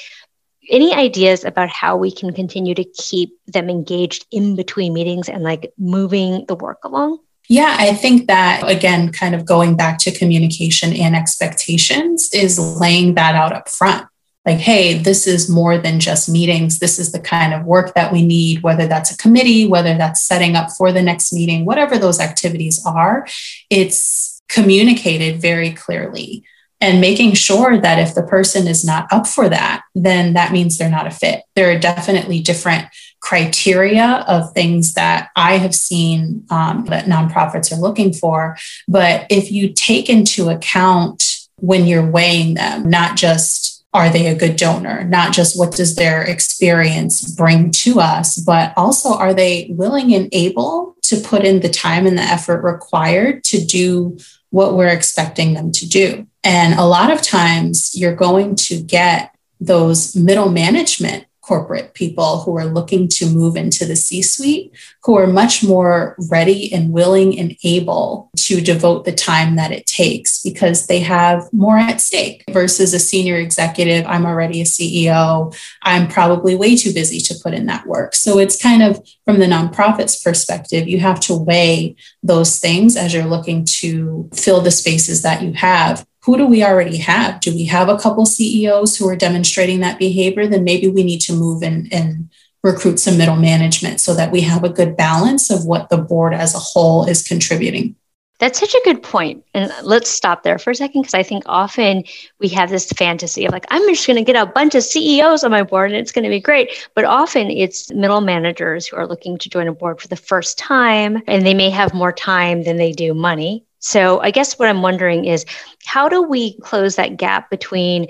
any 0.71 0.95
ideas 0.95 1.45
about 1.45 1.69
how 1.69 1.97
we 1.97 2.11
can 2.11 2.33
continue 2.33 2.75
to 2.75 2.85
keep 2.85 3.39
them 3.47 3.69
engaged 3.69 4.27
in 4.31 4.57
between 4.57 4.93
meetings 4.93 5.29
and 5.29 5.43
like 5.43 5.73
moving 5.79 6.45
the 6.47 6.55
work 6.55 6.79
along? 6.85 7.19
Yeah, 7.49 7.77
I 7.79 7.93
think 7.93 8.27
that 8.29 8.63
again, 8.67 9.13
kind 9.13 9.35
of 9.35 9.45
going 9.45 9.77
back 9.77 9.99
to 9.99 10.11
communication 10.11 10.95
and 10.95 11.15
expectations 11.15 12.31
is 12.33 12.59
laying 12.59 13.15
that 13.15 13.35
out 13.35 13.53
up 13.53 13.69
front. 13.69 14.07
Like, 14.47 14.59
hey, 14.59 14.99
this 14.99 15.27
is 15.27 15.49
more 15.49 15.79
than 15.79 16.01
just 16.01 16.29
meetings. 16.29 16.79
This 16.79 16.99
is 16.99 17.13
the 17.13 17.21
kind 17.21 17.55
of 17.55 17.65
work 17.65 17.95
that 17.95 18.13
we 18.13 18.25
need, 18.25 18.63
whether 18.63 18.87
that's 18.87 19.11
a 19.11 19.17
committee, 19.17 19.67
whether 19.67 19.97
that's 19.97 20.21
setting 20.21 20.55
up 20.55 20.71
for 20.71 20.93
the 20.93 21.03
next 21.03 21.33
meeting, 21.33 21.65
whatever 21.65 21.99
those 21.99 22.21
activities 22.21 22.85
are. 22.85 23.27
It's 23.71 24.34
communicated 24.49 25.41
very 25.41 25.71
clearly. 25.73 26.45
and 26.81 27.01
making 27.01 27.33
sure 27.33 27.81
that 27.81 27.99
if 27.99 28.15
the 28.15 28.23
person 28.23 28.67
is 28.67 28.85
not 28.85 29.11
up 29.11 29.27
for 29.27 29.49
that, 29.49 29.83
then 29.95 30.35
that 30.35 30.53
means 30.53 30.77
they're 30.77 30.91
not 30.91 31.07
a 31.07 31.11
fit. 31.11 31.43
There 31.55 31.75
are 31.75 31.79
definitely 31.79 32.41
different 32.41 32.87
criteria 33.21 34.23
of 34.29 34.53
things 34.53 34.93
that 34.93 35.31
I 35.35 35.57
have 35.57 35.75
seen 35.75 36.45
um, 36.51 36.85
that 36.87 37.07
nonprofits 37.07 37.73
are 37.73 37.81
looking 37.81 38.13
for. 38.13 38.59
But 38.87 39.27
if 39.31 39.51
you 39.51 39.73
take 39.73 40.11
into 40.11 40.51
account 40.51 41.47
when 41.57 41.87
you're 41.87 42.11
weighing 42.11 42.53
them, 42.55 42.91
not 42.91 43.17
just 43.17 43.87
are 43.95 44.11
they 44.11 44.27
a 44.27 44.35
good 44.35 44.57
donor, 44.57 45.05
not 45.05 45.33
just 45.33 45.59
what 45.59 45.73
does 45.73 45.95
their 45.95 46.23
experience 46.23 47.31
bring 47.35 47.71
to 47.71 48.01
us, 48.01 48.37
but 48.37 48.75
also 48.77 49.15
are 49.15 49.33
they 49.33 49.69
willing 49.71 50.13
and 50.15 50.29
able 50.33 50.94
to 51.05 51.21
put 51.21 51.45
in 51.45 51.61
the 51.61 51.69
time 51.69 52.07
and 52.07 52.19
the 52.19 52.23
effort 52.23 52.63
required 52.63 53.45
to 53.45 53.65
do 53.65 54.19
what 54.51 54.77
we're 54.77 54.89
expecting 54.89 55.55
them 55.55 55.73
to 55.73 55.89
do. 55.89 56.27
And 56.43 56.79
a 56.79 56.85
lot 56.85 57.11
of 57.11 57.23
times 57.23 57.93
you're 57.95 58.15
going 58.15 58.55
to 58.57 58.81
get 58.81 59.35
those 59.61 60.15
middle 60.15 60.51
management 60.51 61.27
corporate 61.47 61.93
people 61.93 62.41
who 62.41 62.57
are 62.57 62.65
looking 62.65 63.07
to 63.07 63.29
move 63.29 63.55
into 63.55 63.85
the 63.85 63.95
C 63.95 64.23
suite 64.23 64.73
who 65.03 65.19
are 65.19 65.27
much 65.27 65.63
more 65.63 66.17
ready 66.31 66.73
and 66.73 66.91
willing 66.91 67.39
and 67.39 67.55
able 67.63 68.31
to 68.37 68.63
devote 68.63 69.05
the 69.05 69.13
time 69.13 69.57
that 69.57 69.71
it 69.71 69.85
takes 69.87 70.43
because 70.43 70.87
they 70.87 71.01
have 71.01 71.47
more 71.53 71.77
at 71.77 72.01
stake 72.01 72.45
versus 72.51 72.95
a 72.95 72.99
senior 72.99 73.37
executive. 73.37 74.07
I'm 74.07 74.25
already 74.25 74.63
a 74.63 74.65
CEO. 74.65 75.55
I'm 75.83 76.09
probably 76.09 76.55
way 76.55 76.77
too 76.77 76.95
busy 76.95 77.19
to 77.21 77.35
put 77.43 77.53
in 77.53 77.67
that 77.67 77.87
work. 77.87 78.15
So 78.15 78.39
it's 78.39 78.61
kind 78.61 78.83
of 78.83 79.07
from 79.27 79.39
the 79.39 79.47
nonprofit's 79.47 80.23
perspective, 80.23 80.89
you 80.89 81.01
have 81.01 81.21
to 81.21 81.35
weigh 81.35 81.97
those 82.23 82.59
things 82.59 82.97
as 82.97 83.13
you're 83.13 83.25
looking 83.25 83.67
to 83.81 84.31
fill 84.35 84.63
the 84.63 84.71
spaces 84.71 85.21
that 85.23 85.43
you 85.43 85.53
have 85.53 86.07
who 86.25 86.39
do 86.39 86.47
we 86.47 86.65
already 86.65 86.97
have? 86.97 87.41
Do 87.41 87.53
we 87.55 87.67
have 87.67 87.89
a 87.89 87.99
couple 87.99 88.25
CEOs 88.25 88.97
who 88.97 89.09
are 89.09 89.17
demonstrating 89.17 89.81
that 89.81 89.99
behavior? 89.99 90.47
Then 90.47 90.65
maybe 90.65 90.89
we 90.89 91.03
need 91.03 91.21
to 91.23 91.35
move 91.35 91.63
and, 91.63 91.93
and 91.93 92.31
recruit 92.63 92.99
some 92.99 93.19
middle 93.19 93.37
management 93.37 94.01
so 94.01 94.15
that 94.15 94.33
we 94.33 94.41
have 94.41 94.65
a 94.65 94.71
good 94.71 94.97
balance 94.97 95.51
of 95.51 95.67
what 95.67 95.91
the 95.91 95.99
board 95.99 96.33
as 96.33 96.55
a 96.55 96.59
whole 96.59 97.05
is 97.07 97.23
contributing. 97.23 97.95
That's 98.41 98.59
such 98.59 98.75
a 98.75 98.81
good 98.85 99.03
point. 99.03 99.45
And 99.55 99.73
let's 99.83 100.11
stop 100.11 100.43
there 100.43 100.59
for 100.59 100.71
a 100.71 100.75
second 100.75 101.03
because 101.03 101.15
I 101.15 101.23
think 101.23 101.45
often 101.47 102.05
we 102.41 102.49
have 102.49 102.69
this 102.69 102.91
fantasy 102.91 103.45
of 103.45 103.53
like, 103.53 103.67
I'm 103.71 103.87
just 103.89 104.07
going 104.07 104.17
to 104.17 104.25
get 104.25 104.43
a 104.43 104.51
bunch 104.51 104.75
of 104.75 104.83
CEOs 104.83 105.45
on 105.45 105.51
my 105.51 105.63
board 105.63 105.93
and 105.93 106.01
it's 106.01 106.11
going 106.11 106.25
to 106.25 106.31
be 106.31 106.41
great. 106.41 106.89
But 106.95 107.05
often 107.05 107.51
it's 107.51 107.93
middle 107.93 108.23
managers 108.23 108.87
who 108.87 108.97
are 108.97 109.07
looking 109.07 109.39
to 109.39 109.51
join 109.51 109.69
a 109.69 109.73
board 109.73 110.01
for 110.01 110.09
the 110.09 110.17
first 110.17 110.59
time 110.59 111.23
and 111.27 111.47
they 111.47 111.55
may 111.55 111.71
have 111.71 111.95
more 111.95 112.13
time 112.13 112.65
than 112.65 112.77
they 112.77 112.93
do 112.93 113.15
money. 113.15 113.65
So 113.85 114.19
I 114.21 114.31
guess 114.31 114.59
what 114.59 114.71
I'm 114.71 114.81
wondering 114.81 115.27
is 115.27 115.45
how 115.85 116.09
do 116.09 116.23
we 116.23 116.55
close 116.61 116.97
that 116.97 117.19
gap 117.19 117.51
between 117.51 118.07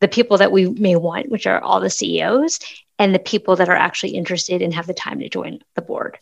the 0.00 0.08
people 0.08 0.38
that 0.38 0.50
we 0.50 0.66
may 0.66 0.96
want, 0.96 1.30
which 1.30 1.46
are 1.46 1.60
all 1.60 1.78
the 1.78 1.88
CEOs, 1.88 2.58
and 2.98 3.14
the 3.14 3.20
people 3.20 3.54
that 3.56 3.68
are 3.68 3.76
actually 3.76 4.16
interested 4.16 4.60
and 4.60 4.74
have 4.74 4.88
the 4.88 4.92
time 4.92 5.20
to 5.20 5.28
join 5.28 5.60
the 5.76 5.82
board? 5.82 6.18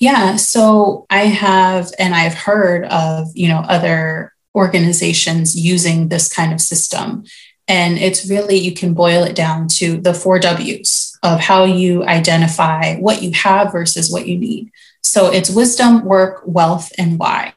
Yeah, 0.00 0.34
so 0.34 1.06
I 1.08 1.26
have 1.26 1.92
and 2.00 2.16
I've 2.16 2.34
heard 2.34 2.84
of, 2.86 3.28
you 3.32 3.46
know, 3.46 3.60
other 3.68 4.32
organizations 4.56 5.54
using 5.54 6.08
this 6.08 6.32
kind 6.32 6.52
of 6.52 6.60
system. 6.60 7.24
And 7.68 7.96
it's 7.96 8.28
really, 8.28 8.58
you 8.58 8.72
can 8.72 8.92
boil 8.92 9.22
it 9.22 9.36
down 9.36 9.68
to 9.78 10.00
the 10.00 10.14
four 10.14 10.40
W's 10.40 11.16
of 11.22 11.38
how 11.38 11.62
you 11.62 12.02
identify 12.02 12.96
what 12.96 13.22
you 13.22 13.30
have 13.30 13.70
versus 13.70 14.10
what 14.10 14.26
you 14.26 14.36
need. 14.36 14.72
So 15.00 15.32
it's 15.32 15.48
wisdom, 15.48 16.04
work, 16.04 16.42
wealth, 16.44 16.90
and 16.98 17.20
why. 17.20 17.54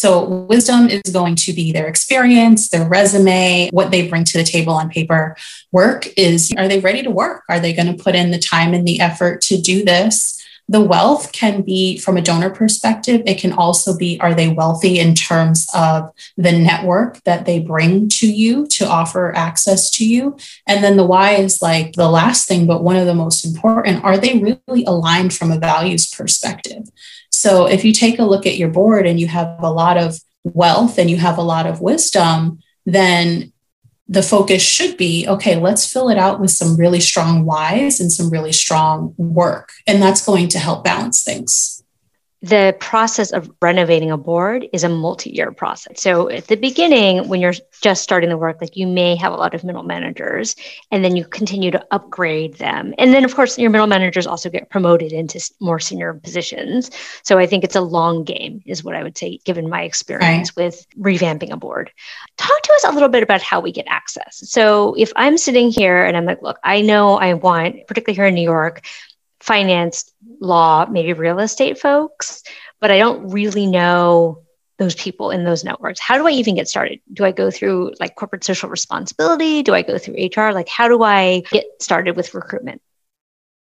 So, 0.00 0.46
wisdom 0.48 0.88
is 0.88 1.12
going 1.12 1.36
to 1.36 1.52
be 1.52 1.72
their 1.72 1.86
experience, 1.86 2.70
their 2.70 2.88
resume, 2.88 3.68
what 3.70 3.90
they 3.90 4.08
bring 4.08 4.24
to 4.24 4.38
the 4.38 4.44
table 4.44 4.72
on 4.72 4.88
paper. 4.88 5.36
Work 5.72 6.08
is 6.16 6.50
are 6.56 6.68
they 6.68 6.80
ready 6.80 7.02
to 7.02 7.10
work? 7.10 7.42
Are 7.50 7.60
they 7.60 7.74
going 7.74 7.94
to 7.94 8.02
put 8.02 8.14
in 8.14 8.30
the 8.30 8.38
time 8.38 8.72
and 8.72 8.88
the 8.88 8.98
effort 8.98 9.42
to 9.42 9.60
do 9.60 9.84
this? 9.84 10.42
The 10.70 10.80
wealth 10.80 11.32
can 11.32 11.60
be 11.60 11.98
from 11.98 12.16
a 12.16 12.22
donor 12.22 12.48
perspective. 12.48 13.20
It 13.26 13.38
can 13.38 13.52
also 13.52 13.94
be 13.94 14.18
are 14.20 14.32
they 14.32 14.48
wealthy 14.48 14.98
in 14.98 15.14
terms 15.14 15.68
of 15.74 16.10
the 16.38 16.52
network 16.52 17.22
that 17.24 17.44
they 17.44 17.58
bring 17.58 18.08
to 18.20 18.26
you 18.26 18.68
to 18.68 18.88
offer 18.88 19.36
access 19.36 19.90
to 19.98 20.08
you? 20.08 20.38
And 20.66 20.82
then 20.82 20.96
the 20.96 21.04
why 21.04 21.32
is 21.32 21.60
like 21.60 21.92
the 21.92 22.08
last 22.08 22.48
thing, 22.48 22.66
but 22.66 22.82
one 22.82 22.96
of 22.96 23.04
the 23.04 23.14
most 23.14 23.44
important 23.44 24.02
are 24.02 24.16
they 24.16 24.38
really 24.38 24.84
aligned 24.86 25.34
from 25.34 25.52
a 25.52 25.58
values 25.58 26.08
perspective? 26.08 26.88
So 27.40 27.64
if 27.64 27.86
you 27.86 27.94
take 27.94 28.18
a 28.18 28.24
look 28.24 28.44
at 28.44 28.58
your 28.58 28.68
board 28.68 29.06
and 29.06 29.18
you 29.18 29.26
have 29.28 29.62
a 29.62 29.70
lot 29.70 29.96
of 29.96 30.20
wealth 30.44 30.98
and 30.98 31.10
you 31.10 31.16
have 31.16 31.38
a 31.38 31.42
lot 31.42 31.66
of 31.66 31.80
wisdom, 31.80 32.58
then 32.84 33.50
the 34.08 34.22
focus 34.22 34.62
should 34.62 34.98
be 34.98 35.26
okay, 35.26 35.56
let's 35.56 35.90
fill 35.90 36.10
it 36.10 36.18
out 36.18 36.38
with 36.38 36.50
some 36.50 36.76
really 36.76 37.00
strong 37.00 37.46
whys 37.46 37.98
and 37.98 38.12
some 38.12 38.28
really 38.28 38.52
strong 38.52 39.14
work. 39.16 39.70
And 39.86 40.02
that's 40.02 40.22
going 40.22 40.48
to 40.48 40.58
help 40.58 40.84
balance 40.84 41.22
things 41.22 41.79
the 42.42 42.74
process 42.80 43.32
of 43.32 43.50
renovating 43.60 44.10
a 44.10 44.16
board 44.16 44.66
is 44.72 44.82
a 44.82 44.88
multi-year 44.88 45.52
process. 45.52 46.00
So 46.00 46.30
at 46.30 46.46
the 46.46 46.56
beginning, 46.56 47.28
when 47.28 47.40
you're 47.40 47.52
just 47.82 48.02
starting 48.02 48.30
the 48.30 48.38
work, 48.38 48.62
like 48.62 48.76
you 48.76 48.86
may 48.86 49.14
have 49.16 49.32
a 49.32 49.36
lot 49.36 49.54
of 49.54 49.62
middle 49.62 49.82
managers, 49.82 50.56
and 50.90 51.04
then 51.04 51.16
you 51.16 51.26
continue 51.26 51.70
to 51.70 51.86
upgrade 51.90 52.54
them. 52.54 52.94
And 52.96 53.12
then 53.12 53.24
of 53.24 53.34
course 53.34 53.58
your 53.58 53.68
middle 53.68 53.86
managers 53.86 54.26
also 54.26 54.48
get 54.48 54.70
promoted 54.70 55.12
into 55.12 55.38
more 55.60 55.78
senior 55.78 56.14
positions. 56.14 56.90
So 57.24 57.38
I 57.38 57.46
think 57.46 57.62
it's 57.62 57.76
a 57.76 57.82
long 57.82 58.24
game, 58.24 58.62
is 58.64 58.82
what 58.82 58.96
I 58.96 59.02
would 59.02 59.18
say, 59.18 59.38
given 59.44 59.68
my 59.68 59.82
experience 59.82 60.56
right. 60.56 60.64
with 60.64 60.86
revamping 60.98 61.50
a 61.50 61.58
board. 61.58 61.90
Talk 62.38 62.62
to 62.62 62.72
us 62.72 62.84
a 62.84 62.92
little 62.92 63.10
bit 63.10 63.22
about 63.22 63.42
how 63.42 63.60
we 63.60 63.70
get 63.70 63.86
access. 63.86 64.42
So 64.50 64.94
if 64.94 65.12
I'm 65.14 65.36
sitting 65.36 65.70
here 65.70 66.04
and 66.04 66.16
I'm 66.16 66.24
like, 66.24 66.40
look, 66.40 66.58
I 66.64 66.80
know 66.80 67.18
I 67.18 67.34
want, 67.34 67.86
particularly 67.86 68.16
here 68.16 68.26
in 68.26 68.34
New 68.34 68.40
York, 68.40 68.86
finance, 69.40 70.12
law, 70.40 70.86
maybe 70.90 71.12
real 71.12 71.38
estate 71.38 71.78
folks, 71.78 72.42
but 72.80 72.90
I 72.90 72.98
don't 72.98 73.30
really 73.30 73.66
know 73.66 74.42
those 74.78 74.94
people 74.94 75.30
in 75.30 75.44
those 75.44 75.62
networks. 75.62 76.00
How 76.00 76.16
do 76.16 76.26
I 76.26 76.30
even 76.30 76.54
get 76.54 76.68
started? 76.68 77.00
Do 77.12 77.24
I 77.24 77.32
go 77.32 77.50
through 77.50 77.92
like 78.00 78.14
corporate 78.14 78.44
social 78.44 78.70
responsibility? 78.70 79.62
Do 79.62 79.74
I 79.74 79.82
go 79.82 79.98
through 79.98 80.14
HR? 80.14 80.52
Like, 80.52 80.68
how 80.68 80.88
do 80.88 81.02
I 81.02 81.42
get 81.50 81.66
started 81.80 82.16
with 82.16 82.34
recruitment? 82.34 82.80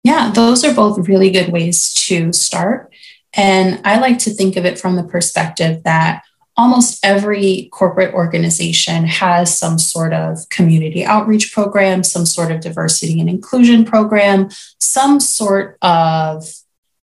Yeah, 0.04 0.30
those 0.32 0.64
are 0.64 0.72
both 0.72 1.08
really 1.08 1.30
good 1.30 1.50
ways 1.52 1.92
to 2.06 2.32
start. 2.32 2.92
And 3.32 3.80
I 3.84 3.98
like 3.98 4.18
to 4.20 4.30
think 4.30 4.56
of 4.56 4.64
it 4.64 4.78
from 4.78 4.96
the 4.96 5.02
perspective 5.02 5.82
that 5.82 6.22
almost 6.60 7.02
every 7.02 7.70
corporate 7.72 8.12
organization 8.12 9.06
has 9.06 9.56
some 9.56 9.78
sort 9.78 10.12
of 10.12 10.46
community 10.50 11.02
outreach 11.02 11.54
program, 11.54 12.04
some 12.04 12.26
sort 12.26 12.52
of 12.52 12.60
diversity 12.60 13.18
and 13.18 13.30
inclusion 13.30 13.82
program, 13.82 14.50
some 14.78 15.20
sort 15.20 15.78
of 15.80 16.46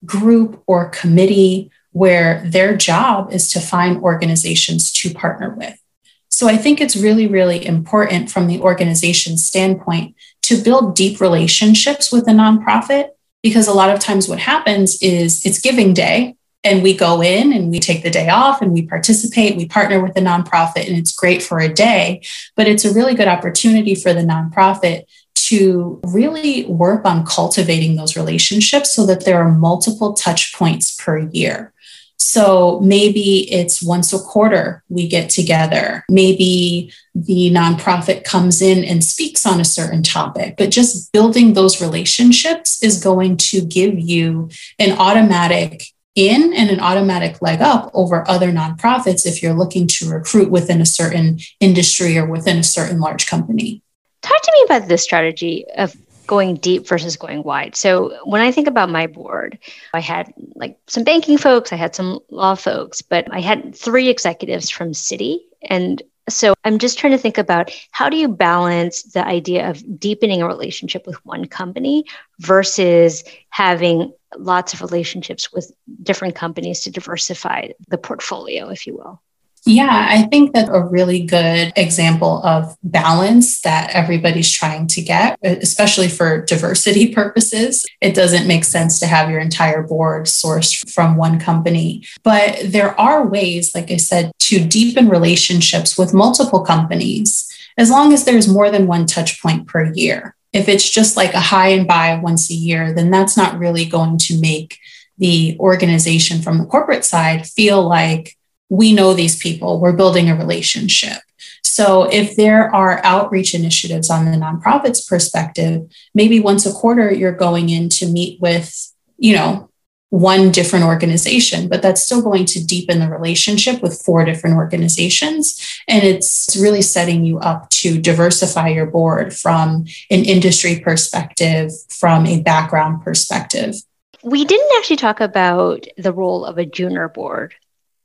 group 0.06 0.62
or 0.68 0.90
committee 0.90 1.72
where 1.94 2.44
their 2.46 2.76
job 2.76 3.32
is 3.32 3.50
to 3.50 3.62
find 3.62 4.04
organizations 4.04 4.92
to 4.92 5.14
partner 5.14 5.56
with. 5.56 5.82
So 6.28 6.50
I 6.50 6.58
think 6.58 6.82
it's 6.82 6.98
really, 6.98 7.28
really 7.28 7.66
important 7.66 8.30
from 8.30 8.48
the 8.48 8.60
organization 8.60 9.38
standpoint 9.38 10.18
to 10.42 10.62
build 10.62 10.98
deep 10.98 11.22
relationships 11.22 12.12
with 12.12 12.28
a 12.28 12.32
nonprofit 12.32 13.12
because 13.42 13.70
a 13.70 13.74
lot 13.74 13.90
of 13.90 14.02
times 14.02 14.28
what 14.28 14.40
happens 14.40 15.02
is 15.02 15.46
it's 15.46 15.62
giving 15.62 15.94
day 15.94 16.36
and 16.66 16.84
we 16.84 16.98
go 16.98 17.22
in 17.22 17.54
and 17.54 17.72
we 17.72 17.80
take 17.80 18.04
the 18.04 18.10
day 18.10 18.28
off 18.28 18.62
and 18.62 18.74
we 18.74 18.82
participate 18.82 19.56
we 19.56 19.68
partner 19.68 20.02
with 20.02 20.14
the 20.16 20.20
nonprofit 20.20 20.88
and 20.88 20.98
it's 20.98 21.16
great 21.16 21.42
for 21.42 21.60
a 21.60 21.74
day 21.74 22.22
but 22.56 22.68
it's 22.68 22.84
a 22.84 22.94
really 22.94 23.14
good 23.14 23.28
opportunity 23.28 23.96
for 23.96 24.14
the 24.14 24.22
nonprofit 24.22 25.04
to 25.36 26.02
really 26.06 26.66
work 26.66 27.06
on 27.06 27.26
cultivating 27.26 27.96
those 27.96 28.18
relationships 28.18 28.92
so 28.92 29.06
that 29.06 29.24
there 29.24 29.42
are 29.42 29.52
multiple 29.52 30.14
touch 30.14 30.54
points 30.54 30.96
per 30.96 31.20
year 31.20 31.72
so 32.18 32.80
maybe 32.80 33.52
it's 33.52 33.84
once 33.84 34.14
a 34.14 34.20
quarter 34.20 34.84
we 34.90 35.08
get 35.08 35.30
together. 35.30 36.06
Maybe 36.10 36.92
the 37.14 37.52
nonprofit 37.52 38.24
comes 38.24 38.62
in 38.62 38.84
and 38.84 39.04
speaks 39.04 39.46
on 39.46 39.60
a 39.60 39.66
certain 39.66 40.02
topic, 40.02 40.56
but 40.58 40.72
just 40.72 41.12
building 41.12 41.54
those 41.54 41.82
relationships 41.82 42.82
is 42.82 43.04
going 43.04 43.38
to 43.38 43.62
give 43.62 44.00
you 44.00 44.50
an 44.80 44.98
automatic 44.98 45.84
in 46.16 46.54
and 46.54 46.70
an 46.70 46.80
automatic 46.80 47.42
leg 47.42 47.62
up 47.62 47.92
over 47.94 48.28
other 48.30 48.52
nonprofits 48.52 49.26
if 49.26 49.44
you're 49.44 49.54
looking 49.54 49.86
to 49.88 50.10
recruit 50.10 50.50
within 50.50 50.82
a 50.82 50.86
certain 50.86 51.40
industry 51.60 52.18
or 52.18 52.26
within 52.26 52.58
a 52.58 52.64
certain 52.64 53.00
large 53.00 53.28
company. 53.28 53.82
Talk 54.22 54.42
to 54.42 54.52
me 54.56 54.64
about 54.76 54.88
this 54.88 55.04
strategy 55.04 55.66
of 55.78 55.96
going 56.26 56.56
deep 56.56 56.88
versus 56.88 57.18
going 57.18 57.44
wide. 57.44 57.76
So 57.76 58.18
when 58.24 58.42
I 58.42 58.52
think 58.52 58.68
about 58.68 58.90
my 58.90 59.08
board, 59.08 59.60
I 59.94 60.00
had 60.00 60.34
like 60.56 60.78
some 60.88 61.04
banking 61.04 61.38
folks, 61.38 61.72
I 61.72 61.76
had 61.76 61.96
some 61.96 62.20
law 62.30 62.56
folks, 62.56 63.02
but 63.02 63.28
I 63.32 63.42
had 63.42 63.76
three 63.76 64.10
executives 64.10 64.70
from 64.70 64.92
Citi 64.92 65.40
and 65.62 66.02
so 66.28 66.54
I'm 66.64 66.80
just 66.80 66.98
trying 66.98 67.12
to 67.12 67.20
think 67.20 67.38
about 67.38 67.72
how 67.92 68.10
do 68.10 68.18
you 68.18 68.28
balance 68.28 69.04
the 69.04 69.26
idea 69.26 69.70
of 69.70 70.00
deepening 70.00 70.42
a 70.42 70.48
relationship 70.48 71.06
with 71.06 71.24
one 71.26 71.46
company 71.46 72.06
versus 72.40 73.24
having 73.50 74.14
lots 74.38 74.74
of 74.74 74.82
relationships 74.82 75.54
with 75.54 75.72
different 76.02 76.36
companies 76.36 76.82
to 76.82 76.92
diversify 76.92 77.70
the 77.88 77.98
portfolio, 77.98 78.70
if 78.70 78.88
you 78.88 78.96
will? 78.96 79.22
Yeah, 79.68 80.08
I 80.12 80.24
think 80.24 80.54
that 80.54 80.70
a 80.70 80.80
really 80.84 81.22
good 81.26 81.74
example 81.76 82.40
of 82.44 82.78
balance 82.84 83.62
that 83.62 83.90
everybody's 83.96 84.52
trying 84.52 84.86
to 84.88 85.02
get, 85.02 85.40
especially 85.42 86.08
for 86.08 86.46
diversity 86.46 87.12
purposes. 87.14 87.84
It 88.00 88.14
doesn't 88.14 88.48
make 88.48 88.64
sense 88.64 89.00
to 89.00 89.08
have 89.08 89.32
your 89.32 89.40
entire 89.40 89.82
board 89.82 90.26
sourced 90.26 90.88
from 90.92 91.18
one 91.18 91.40
company. 91.40 92.04
But 92.22 92.60
there 92.64 93.00
are 93.00 93.28
ways, 93.28 93.74
like 93.74 93.90
I 93.90 93.98
said, 93.98 94.32
to 94.42 94.64
deepen 94.64 95.10
relationships 95.10 95.98
with 95.98 96.14
multiple 96.14 96.62
companies 96.62 97.52
as 97.76 97.90
long 97.90 98.14
as 98.14 98.24
there's 98.24 98.48
more 98.48 98.70
than 98.70 98.86
one 98.86 99.08
touch 99.08 99.42
point 99.42 99.68
per 99.68 99.92
year. 99.96 100.36
If 100.54 100.70
it's 100.70 100.90
just 100.90 101.18
like 101.18 101.34
a 101.34 101.40
high 101.40 101.70
and 101.70 101.88
buy 101.88 102.16
once 102.20 102.52
a 102.52 102.54
year, 102.54 102.94
then 102.94 103.10
that's 103.10 103.36
not 103.36 103.58
really 103.58 103.86
going 103.86 104.20
to 104.20 104.40
make 104.40 104.78
the 105.18 105.58
organization 105.60 106.42
from 106.42 106.60
the 106.60 106.66
corporate 106.66 107.04
side 107.04 107.48
feel 107.48 107.86
like 107.88 108.35
we 108.70 108.94
know 108.94 109.14
these 109.14 109.38
people, 109.38 109.80
we're 109.80 109.94
building 109.94 110.30
a 110.30 110.36
relationship. 110.36 111.18
So 111.64 112.04
if 112.04 112.36
there 112.36 112.74
are 112.74 113.04
outreach 113.04 113.54
initiatives 113.54 114.10
on 114.10 114.26
the 114.26 114.38
nonprofit's 114.38 115.06
perspective, 115.06 115.92
maybe 116.14 116.40
once 116.40 116.66
a 116.66 116.72
quarter 116.72 117.12
you're 117.14 117.32
going 117.32 117.70
in 117.70 117.90
to 117.90 118.08
meet 118.08 118.40
with, 118.40 118.94
you 119.18 119.36
know, 119.36 119.70
one 120.10 120.52
different 120.52 120.86
organization, 120.86 121.68
but 121.68 121.82
that's 121.82 122.02
still 122.02 122.22
going 122.22 122.46
to 122.46 122.66
deepen 122.66 123.00
the 123.00 123.10
relationship 123.10 123.82
with 123.82 124.02
four 124.02 124.24
different 124.24 124.56
organizations. 124.56 125.82
And 125.88 126.04
it's 126.04 126.56
really 126.58 126.82
setting 126.82 127.26
you 127.26 127.40
up 127.40 127.70
to 127.72 128.00
diversify 128.00 128.70
your 128.70 128.86
board 128.86 129.34
from 129.34 129.86
an 130.10 130.24
industry 130.24 130.80
perspective, 130.80 131.72
from 131.90 132.26
a 132.28 132.42
background 132.42 133.04
perspective. 133.04 133.76
We 134.24 134.46
didn't 134.46 134.72
actually 134.78 134.96
talk 134.96 135.20
about 135.20 135.86
the 135.98 136.14
role 136.14 136.46
of 136.46 136.58
a 136.58 136.66
junior 136.66 137.10
board 137.10 137.54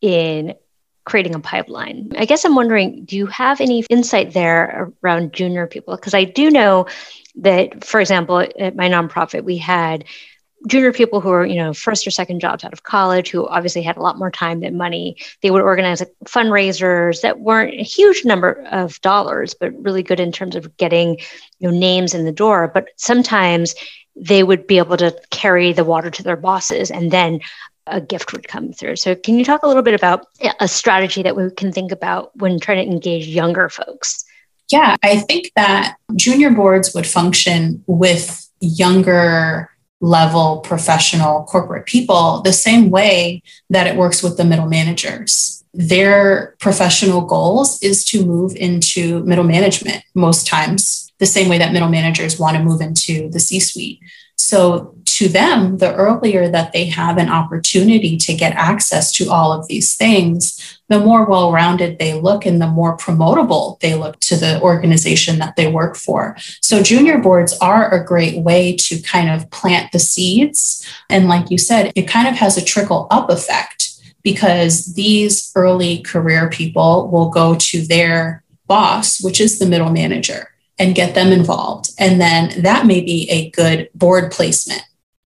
in 0.00 0.54
creating 1.04 1.34
a 1.34 1.40
pipeline. 1.40 2.12
I 2.16 2.24
guess 2.24 2.44
I'm 2.44 2.54
wondering 2.54 3.04
do 3.04 3.16
you 3.16 3.26
have 3.26 3.60
any 3.60 3.84
insight 3.90 4.32
there 4.32 4.92
around 5.02 5.32
junior 5.32 5.66
people? 5.66 5.96
Because 5.96 6.14
I 6.14 6.24
do 6.24 6.50
know 6.50 6.86
that, 7.36 7.84
for 7.84 8.00
example, 8.00 8.38
at 8.38 8.76
my 8.76 8.88
nonprofit, 8.88 9.44
we 9.44 9.56
had 9.56 10.04
junior 10.66 10.92
people 10.92 11.20
who 11.20 11.30
were 11.30 11.46
you 11.46 11.56
know 11.56 11.72
first 11.72 12.06
or 12.06 12.10
second 12.10 12.40
jobs 12.40 12.64
out 12.64 12.72
of 12.72 12.82
college 12.82 13.30
who 13.30 13.46
obviously 13.48 13.82
had 13.82 13.96
a 13.96 14.02
lot 14.02 14.18
more 14.18 14.30
time 14.30 14.60
than 14.60 14.76
money 14.76 15.16
they 15.40 15.50
would 15.50 15.62
organize 15.62 16.02
fundraisers 16.26 17.22
that 17.22 17.40
weren't 17.40 17.72
a 17.80 17.82
huge 17.82 18.24
number 18.24 18.62
of 18.70 19.00
dollars 19.00 19.54
but 19.54 19.72
really 19.82 20.02
good 20.02 20.20
in 20.20 20.30
terms 20.30 20.54
of 20.54 20.76
getting 20.76 21.18
you 21.60 21.70
know 21.70 21.70
names 21.70 22.12
in 22.12 22.26
the 22.26 22.32
door 22.32 22.70
but 22.72 22.88
sometimes 22.96 23.74
they 24.16 24.42
would 24.42 24.66
be 24.66 24.76
able 24.76 24.98
to 24.98 25.18
carry 25.30 25.72
the 25.72 25.84
water 25.84 26.10
to 26.10 26.22
their 26.22 26.36
bosses 26.36 26.90
and 26.90 27.10
then 27.10 27.40
a 27.90 28.00
gift 28.00 28.32
would 28.32 28.48
come 28.48 28.72
through. 28.72 28.96
So, 28.96 29.14
can 29.14 29.38
you 29.38 29.44
talk 29.44 29.62
a 29.62 29.68
little 29.68 29.82
bit 29.82 29.94
about 29.94 30.26
a 30.60 30.68
strategy 30.68 31.22
that 31.22 31.36
we 31.36 31.50
can 31.50 31.72
think 31.72 31.92
about 31.92 32.36
when 32.36 32.58
trying 32.58 32.84
to 32.84 32.92
engage 32.92 33.26
younger 33.26 33.68
folks? 33.68 34.24
Yeah, 34.70 34.96
I 35.02 35.18
think 35.18 35.50
that 35.56 35.96
junior 36.14 36.50
boards 36.50 36.94
would 36.94 37.06
function 37.06 37.82
with 37.86 38.48
younger 38.60 39.70
level 40.00 40.60
professional 40.60 41.44
corporate 41.44 41.86
people 41.86 42.40
the 42.42 42.52
same 42.52 42.90
way 42.90 43.42
that 43.68 43.86
it 43.86 43.96
works 43.96 44.22
with 44.22 44.36
the 44.36 44.44
middle 44.44 44.66
managers. 44.66 45.62
Their 45.74 46.56
professional 46.58 47.20
goals 47.20 47.82
is 47.82 48.04
to 48.06 48.24
move 48.24 48.56
into 48.56 49.22
middle 49.24 49.44
management 49.44 50.02
most 50.14 50.46
times, 50.46 51.12
the 51.18 51.26
same 51.26 51.48
way 51.48 51.58
that 51.58 51.72
middle 51.72 51.88
managers 51.88 52.38
want 52.38 52.56
to 52.56 52.62
move 52.62 52.80
into 52.80 53.28
the 53.30 53.40
C 53.40 53.60
suite. 53.60 54.00
So, 54.36 54.94
to 55.20 55.28
them, 55.28 55.76
the 55.76 55.94
earlier 55.96 56.48
that 56.48 56.72
they 56.72 56.86
have 56.86 57.18
an 57.18 57.28
opportunity 57.28 58.16
to 58.16 58.32
get 58.32 58.54
access 58.54 59.12
to 59.12 59.30
all 59.30 59.52
of 59.52 59.68
these 59.68 59.94
things, 59.94 60.80
the 60.88 60.98
more 60.98 61.26
well 61.26 61.52
rounded 61.52 61.98
they 61.98 62.14
look 62.14 62.46
and 62.46 62.58
the 62.58 62.66
more 62.66 62.96
promotable 62.96 63.78
they 63.80 63.94
look 63.94 64.18
to 64.20 64.36
the 64.36 64.58
organization 64.62 65.38
that 65.38 65.56
they 65.56 65.70
work 65.70 65.94
for. 65.94 66.38
So, 66.62 66.82
junior 66.82 67.18
boards 67.18 67.52
are 67.58 67.92
a 67.92 68.02
great 68.02 68.42
way 68.42 68.74
to 68.76 69.02
kind 69.02 69.28
of 69.28 69.50
plant 69.50 69.92
the 69.92 69.98
seeds. 69.98 70.90
And, 71.10 71.28
like 71.28 71.50
you 71.50 71.58
said, 71.58 71.92
it 71.94 72.08
kind 72.08 72.26
of 72.26 72.36
has 72.36 72.56
a 72.56 72.64
trickle 72.64 73.06
up 73.10 73.28
effect 73.28 73.90
because 74.22 74.94
these 74.94 75.52
early 75.54 75.98
career 75.98 76.48
people 76.48 77.10
will 77.10 77.28
go 77.28 77.56
to 77.56 77.86
their 77.86 78.42
boss, 78.66 79.22
which 79.22 79.38
is 79.38 79.58
the 79.58 79.66
middle 79.66 79.90
manager 79.90 80.48
and 80.78 80.94
get 80.94 81.14
them 81.14 81.30
involved. 81.30 81.90
And 81.98 82.18
then 82.18 82.62
that 82.62 82.86
may 82.86 83.02
be 83.02 83.28
a 83.28 83.50
good 83.50 83.90
board 83.94 84.32
placement 84.32 84.82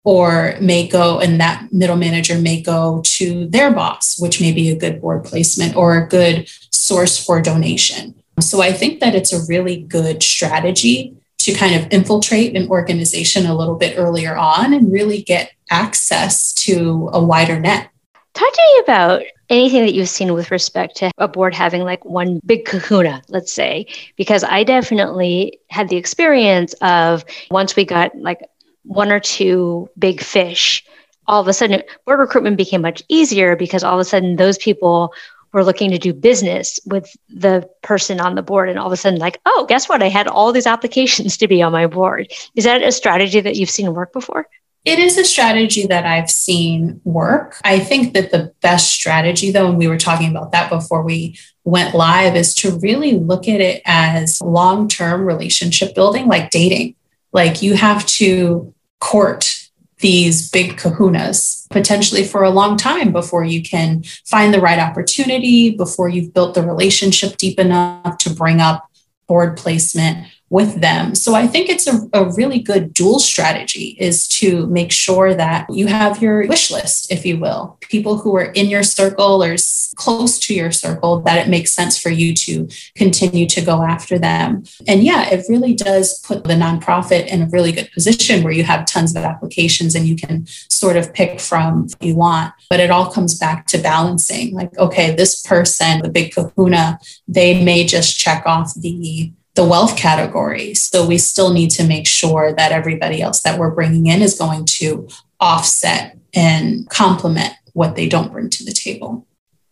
or 0.07 0.55
may 0.61 0.87
go 0.87 1.19
and 1.19 1.41
that 1.41 1.67
middle 1.73 1.97
manager 1.97 2.39
may 2.39 2.63
go 2.63 3.03
to 3.05 3.49
their 3.49 3.73
boss, 3.73 4.17
which 4.21 4.41
may 4.41 4.53
be 4.53 4.71
a 4.71 4.77
good 4.77 5.01
board 5.01 5.25
placement 5.25 5.75
or 5.75 5.99
a 5.99 6.07
good 6.07 6.49
source 6.71 7.23
for 7.23 7.43
donation. 7.43 8.15
So 8.39 8.63
I 8.63 8.73
think 8.73 9.01
that 9.01 9.17
it's 9.17 9.33
a 9.33 9.45
really 9.49 9.83
good 9.83 10.23
strategy 10.23 11.17
to 11.39 11.53
kind 11.55 11.75
of 11.75 11.93
infiltrate 11.93 12.57
an 12.57 12.69
organization 12.69 13.47
a 13.47 13.57
little 13.57 13.75
bit 13.75 13.99
earlier 13.99 14.37
on 14.37 14.73
and 14.73 14.93
really 14.93 15.23
get 15.23 15.51
access 15.71 16.55
to 16.55 17.11
a 17.13 17.23
wider 17.23 17.59
net. 17.59 17.91
Talk 18.35 18.53
to 18.53 18.63
me 18.75 18.83
about 18.85 19.23
anything 19.49 19.83
that 19.87 19.95
you've 19.95 20.09
seen 20.09 20.35
with 20.35 20.53
respect 20.53 20.97
to 20.99 21.11
a 21.19 21.27
board 21.27 21.53
having 21.53 21.83
like 21.83 22.05
one 22.05 22.41
big 22.47 22.65
kahuna, 22.65 23.23
let's 23.29 23.53
say, 23.53 23.87
because 24.17 24.45
I 24.45 24.63
definitely 24.63 25.59
had 25.69 25.89
the 25.89 25.97
experience 25.97 26.75
of 26.75 27.25
once 27.51 27.75
we 27.75 27.85
got 27.85 28.17
like 28.17 28.41
one 28.87 29.11
or 29.11 29.21
two 29.21 29.89
big 29.99 30.21
fish, 30.21 30.85
all 31.27 31.41
of 31.41 31.49
a 31.49 31.53
sudden 31.53 31.83
board 32.05 32.21
recruitment 32.21 32.57
became 32.57 32.83
much 32.83 33.03
easier 33.09 33.57
because 33.57 33.83
all 33.83 33.95
of 33.95 34.01
a 34.01 34.05
sudden 34.05 34.37
those 34.37 34.59
people 34.59 35.13
were 35.53 35.65
looking 35.65 35.91
to 35.91 35.99
do 35.99 36.13
business 36.13 36.79
with 36.87 37.17
the 37.29 37.69
person 37.83 38.21
on 38.21 38.35
the 38.35 38.43
board 38.43 38.69
and 38.69 38.79
all 38.79 38.87
of 38.87 38.93
a 38.93 38.97
sudden 38.97 39.19
like 39.19 39.41
oh 39.47 39.65
guess 39.69 39.89
what 39.89 40.03
i 40.03 40.09
had 40.09 40.29
all 40.29 40.53
these 40.53 40.67
applications 40.67 41.37
to 41.37 41.49
be 41.49 41.63
on 41.63 41.73
my 41.73 41.87
board 41.87 42.31
is 42.55 42.65
that 42.65 42.83
a 42.83 42.93
strategy 42.93 43.41
that 43.41 43.57
you've 43.57 43.71
seen 43.71 43.93
work 43.95 44.13
before 44.13 44.47
it 44.85 45.01
is 45.01 45.19
a 45.19 45.25
strategy 45.25 45.85
that 45.89 46.07
I've 46.07 46.31
seen 46.31 47.01
work. 47.03 47.61
I 47.65 47.81
think 47.81 48.15
that 48.15 48.31
the 48.31 48.53
best 48.61 48.93
strategy, 48.93 49.51
though, 49.51 49.67
and 49.67 49.77
we 49.77 49.89
were 49.89 49.99
talking 49.99 50.31
about 50.31 50.53
that 50.53 50.71
before 50.71 51.03
we 51.03 51.37
went 51.65 51.97
live, 51.97 52.37
is 52.37 52.55
to 52.57 52.79
really 52.79 53.15
look 53.15 53.49
at 53.49 53.61
it 53.61 53.83
as 53.85 54.41
long 54.41 54.87
term 54.87 55.27
relationship 55.27 55.93
building, 55.97 56.29
like 56.29 56.53
dating. 56.53 56.95
Like 57.33 57.63
you 57.63 57.75
have 57.75 58.07
to 58.07 58.73
court 59.01 59.55
these 59.99 60.51
big 60.51 60.77
kahunas 60.77 61.69
potentially 61.71 62.23
for 62.23 62.43
a 62.43 62.51
long 62.51 62.77
time 62.77 63.13
before 63.13 63.45
you 63.45 63.63
can 63.63 64.03
find 64.27 64.53
the 64.53 64.61
right 64.61 64.79
opportunity, 64.79 65.71
before 65.71 66.09
you've 66.09 66.35
built 66.35 66.55
the 66.55 66.63
relationship 66.63 67.37
deep 67.39 67.59
enough 67.59 68.19
to 68.19 68.31
bring 68.31 68.61
up 68.61 68.91
board 69.27 69.57
placement 69.57 70.27
with 70.49 70.81
them. 70.81 71.15
So 71.17 71.35
I 71.35 71.47
think 71.47 71.69
it's 71.69 71.89
a, 71.89 72.09
a, 72.13 72.33
really 72.37 72.61
good 72.61 72.95
dual 72.95 73.19
strategy 73.19 73.97
is 73.99 74.29
to 74.29 74.67
make 74.67 74.93
sure 74.93 75.35
that 75.35 75.67
you 75.69 75.89
have 75.89 76.23
your 76.23 76.47
wish 76.47 76.71
list, 76.71 77.11
if 77.11 77.27
you 77.27 77.39
will, 77.39 77.79
people 77.81 78.19
who 78.19 78.37
are 78.37 78.53
in 78.53 78.67
your 78.67 78.85
circle 78.85 79.43
or 79.43 79.57
close 79.97 80.39
to 80.39 80.55
your 80.55 80.71
circle 80.71 81.21
that 81.23 81.45
it 81.45 81.51
makes 81.51 81.73
sense 81.73 81.99
for 81.99 82.11
you 82.11 82.33
to 82.35 82.69
continue 82.95 83.47
to 83.47 83.61
go 83.61 83.83
after 83.83 84.19
them. 84.19 84.63
And 84.87 85.03
yeah, 85.03 85.29
it 85.31 85.47
really 85.49 85.75
does 85.75 86.21
put 86.21 86.45
the 86.45 86.55
nonprofit 86.55 87.27
in 87.27 87.43
a 87.43 87.47
really 87.47 87.73
good 87.73 87.91
position 87.93 88.45
where 88.45 88.53
you 88.53 88.63
have 88.63 88.87
tons 88.87 89.17
of 89.17 89.25
applications 89.25 89.97
and 89.97 90.07
you 90.07 90.15
can 90.15 90.47
sort 90.47 90.97
of 90.97 91.13
pick 91.13 91.41
from 91.41 91.89
you 92.01 92.15
want. 92.15 92.55
But 92.71 92.79
it 92.79 92.91
all 92.91 93.11
comes 93.11 93.37
back 93.37 93.67
to 93.69 93.79
balancing 93.79 94.55
like, 94.55 94.77
okay, 94.79 95.15
this 95.15 95.43
person, 95.43 96.03
the 96.03 96.09
big 96.09 96.33
kahuna, 96.33 97.01
they 97.27 97.65
may 97.65 97.85
just 97.85 98.17
check 98.17 98.45
off 98.47 98.73
the 98.75 99.33
the 99.57 99.65
wealth 99.65 99.97
category. 99.97 100.75
So 100.75 101.07
we 101.07 101.19
still 101.19 101.53
need 101.53 101.71
to 101.71 101.85
make 101.85 102.07
sure 102.07 102.53
that 102.55 102.73
everybody 102.73 103.21
else 103.21 103.41
that 103.41 103.59
we're 103.59 103.71
bringing 103.71 104.07
in 104.07 104.23
is 104.23 104.39
going 104.39 104.67
to 104.67 105.09
offset 105.41 106.17
and 106.35 106.89
complement 106.91 107.55
what 107.73 107.97
they 107.97 108.09
don't 108.09 108.33
bring 108.33 108.51
to 108.51 108.65
the 108.65 108.73
table. 108.73 109.27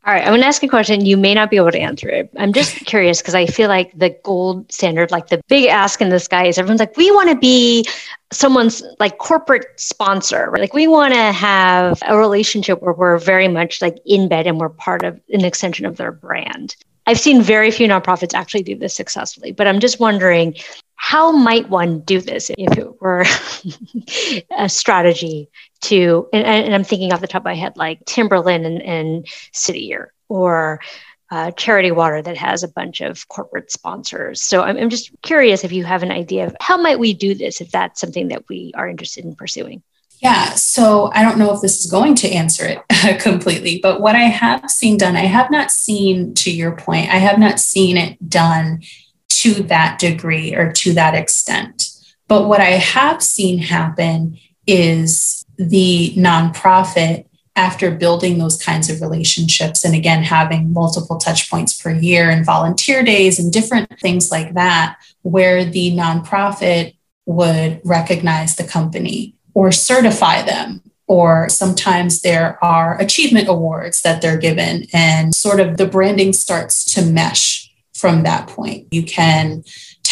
All 0.06 0.12
right, 0.12 0.22
I'm 0.22 0.32
going 0.32 0.40
to 0.40 0.46
ask 0.46 0.62
a 0.62 0.68
question. 0.68 1.06
You 1.06 1.16
may 1.16 1.32
not 1.32 1.48
be 1.48 1.56
able 1.56 1.70
to 1.70 1.78
answer 1.78 2.10
it. 2.10 2.28
I'm 2.36 2.52
just 2.52 2.74
curious 2.86 3.22
because 3.22 3.34
I 3.34 3.46
feel 3.46 3.68
like 3.68 3.96
the 3.96 4.10
gold 4.22 4.70
standard, 4.70 5.10
like 5.10 5.28
the 5.28 5.40
big 5.48 5.68
ask 5.68 6.02
in 6.02 6.10
the 6.10 6.20
sky 6.20 6.46
is 6.46 6.58
everyone's 6.58 6.80
like, 6.80 6.96
we 6.98 7.10
want 7.10 7.30
to 7.30 7.36
be 7.36 7.86
someone's 8.30 8.82
like 9.00 9.16
corporate 9.16 9.66
sponsor. 9.76 10.50
Right? 10.50 10.60
Like 10.60 10.74
we 10.74 10.86
want 10.86 11.14
to 11.14 11.32
have 11.32 12.02
a 12.06 12.18
relationship 12.18 12.82
where 12.82 12.92
we're 12.92 13.16
very 13.16 13.48
much 13.48 13.80
like 13.80 13.96
in 14.04 14.28
bed 14.28 14.46
and 14.46 14.60
we're 14.60 14.68
part 14.68 15.04
of 15.04 15.18
an 15.30 15.42
extension 15.42 15.86
of 15.86 15.96
their 15.96 16.12
brand. 16.12 16.76
I've 17.06 17.20
seen 17.20 17.42
very 17.42 17.70
few 17.70 17.86
nonprofits 17.86 18.34
actually 18.34 18.62
do 18.62 18.76
this 18.76 18.94
successfully, 18.94 19.52
but 19.52 19.66
I'm 19.66 19.80
just 19.80 20.00
wondering 20.00 20.54
how 20.96 21.32
might 21.32 21.68
one 21.68 22.00
do 22.00 22.20
this 22.20 22.50
if 22.56 22.78
it 22.78 23.00
were 23.00 23.26
a 24.58 24.68
strategy 24.68 25.50
to, 25.82 26.28
and, 26.32 26.46
and, 26.46 26.74
I'm 26.74 26.84
thinking 26.84 27.12
off 27.12 27.20
the 27.20 27.26
top 27.26 27.42
of 27.42 27.44
my 27.44 27.54
head, 27.54 27.76
like 27.76 28.04
Timberland 28.06 28.64
and, 28.64 28.80
and 28.80 29.26
City 29.52 29.80
Year 29.80 30.14
or 30.28 30.80
uh, 31.30 31.50
Charity 31.50 31.90
Water 31.90 32.22
that 32.22 32.36
has 32.36 32.62
a 32.62 32.68
bunch 32.68 33.00
of 33.00 33.28
corporate 33.28 33.70
sponsors. 33.70 34.42
So 34.42 34.62
I'm, 34.62 34.76
I'm 34.78 34.88
just 34.88 35.10
curious 35.20 35.64
if 35.64 35.72
you 35.72 35.84
have 35.84 36.02
an 36.02 36.10
idea 36.10 36.46
of 36.46 36.56
how 36.60 36.76
might 36.76 36.98
we 36.98 37.12
do 37.12 37.34
this 37.34 37.60
if 37.60 37.70
that's 37.70 38.00
something 38.00 38.28
that 38.28 38.48
we 38.48 38.72
are 38.74 38.88
interested 38.88 39.24
in 39.24 39.34
pursuing. 39.34 39.82
Yeah, 40.24 40.54
so 40.54 41.10
I 41.12 41.22
don't 41.22 41.36
know 41.36 41.52
if 41.52 41.60
this 41.60 41.84
is 41.84 41.90
going 41.90 42.14
to 42.14 42.30
answer 42.30 42.64
it 42.64 43.20
completely, 43.20 43.78
but 43.82 44.00
what 44.00 44.16
I 44.16 44.22
have 44.22 44.70
seen 44.70 44.96
done, 44.96 45.16
I 45.16 45.26
have 45.26 45.50
not 45.50 45.70
seen, 45.70 46.32
to 46.36 46.50
your 46.50 46.74
point, 46.74 47.10
I 47.10 47.18
have 47.18 47.38
not 47.38 47.60
seen 47.60 47.98
it 47.98 48.30
done 48.30 48.80
to 49.28 49.52
that 49.64 49.98
degree 49.98 50.54
or 50.54 50.72
to 50.72 50.94
that 50.94 51.14
extent. 51.14 51.90
But 52.26 52.48
what 52.48 52.62
I 52.62 52.70
have 52.70 53.22
seen 53.22 53.58
happen 53.58 54.38
is 54.66 55.44
the 55.58 56.14
nonprofit, 56.16 57.26
after 57.54 57.90
building 57.90 58.38
those 58.38 58.60
kinds 58.60 58.88
of 58.88 59.02
relationships, 59.02 59.84
and 59.84 59.94
again, 59.94 60.22
having 60.22 60.72
multiple 60.72 61.18
touch 61.18 61.50
points 61.50 61.80
per 61.80 61.90
year 61.90 62.30
and 62.30 62.46
volunteer 62.46 63.02
days 63.02 63.38
and 63.38 63.52
different 63.52 63.90
things 64.00 64.30
like 64.30 64.54
that, 64.54 64.96
where 65.20 65.66
the 65.66 65.94
nonprofit 65.94 66.96
would 67.26 67.80
recognize 67.84 68.56
the 68.56 68.64
company 68.64 69.34
or 69.54 69.72
certify 69.72 70.42
them 70.42 70.82
or 71.06 71.48
sometimes 71.48 72.22
there 72.22 72.62
are 72.64 73.00
achievement 73.00 73.48
awards 73.48 74.02
that 74.02 74.20
they're 74.20 74.38
given 74.38 74.86
and 74.92 75.34
sort 75.34 75.60
of 75.60 75.76
the 75.76 75.86
branding 75.86 76.32
starts 76.32 76.84
to 76.84 77.02
mesh 77.02 77.72
from 77.94 78.22
that 78.22 78.48
point 78.48 78.86
you 78.90 79.02
can 79.02 79.62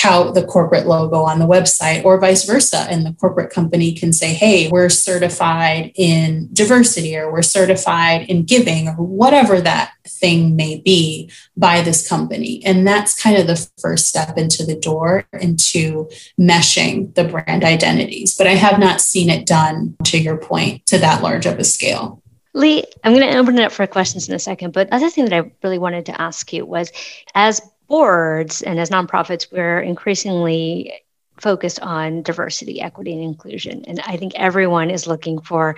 tout 0.02 0.34
the 0.34 0.44
corporate 0.44 0.86
logo 0.86 1.22
on 1.22 1.38
the 1.38 1.46
website 1.46 2.04
or 2.04 2.18
vice 2.18 2.44
versa. 2.44 2.86
And 2.90 3.06
the 3.06 3.12
corporate 3.12 3.50
company 3.50 3.92
can 3.92 4.12
say, 4.12 4.34
hey, 4.34 4.68
we're 4.68 4.88
certified 4.88 5.92
in 5.94 6.48
diversity 6.52 7.16
or 7.16 7.30
we're 7.30 7.42
certified 7.42 8.28
in 8.28 8.42
giving 8.44 8.88
or 8.88 8.94
whatever 8.94 9.60
that 9.60 9.92
thing 10.22 10.56
may 10.56 10.80
be 10.80 11.30
by 11.56 11.82
this 11.82 12.08
company. 12.08 12.62
And 12.64 12.86
that's 12.86 13.20
kind 13.20 13.36
of 13.36 13.46
the 13.46 13.68
first 13.78 14.06
step 14.06 14.38
into 14.38 14.64
the 14.64 14.76
door 14.76 15.26
into 15.32 16.08
meshing 16.40 17.12
the 17.14 17.24
brand 17.24 17.64
identities. 17.64 18.36
But 18.38 18.46
I 18.46 18.54
have 18.54 18.78
not 18.78 19.02
seen 19.02 19.28
it 19.28 19.44
done, 19.44 19.96
to 20.04 20.18
your 20.18 20.38
point, 20.38 20.86
to 20.86 20.98
that 20.98 21.22
large 21.22 21.44
of 21.44 21.58
a 21.58 21.64
scale. 21.64 22.22
Lee, 22.54 22.84
I'm 23.02 23.14
going 23.14 23.28
to 23.28 23.36
open 23.36 23.58
it 23.58 23.64
up 23.64 23.72
for 23.72 23.86
questions 23.86 24.28
in 24.28 24.34
a 24.34 24.38
second. 24.38 24.72
But 24.72 24.92
other 24.92 25.10
thing 25.10 25.24
that 25.24 25.44
I 25.44 25.50
really 25.62 25.78
wanted 25.78 26.06
to 26.06 26.20
ask 26.20 26.52
you 26.52 26.64
was 26.64 26.92
as 27.34 27.60
boards 27.88 28.62
and 28.62 28.78
as 28.78 28.90
nonprofits, 28.90 29.50
we're 29.50 29.80
increasingly 29.80 30.92
focused 31.40 31.80
on 31.80 32.22
diversity, 32.22 32.80
equity, 32.80 33.12
and 33.14 33.24
inclusion. 33.24 33.84
And 33.86 34.00
I 34.00 34.16
think 34.16 34.34
everyone 34.36 34.90
is 34.90 35.06
looking 35.08 35.40
for 35.40 35.76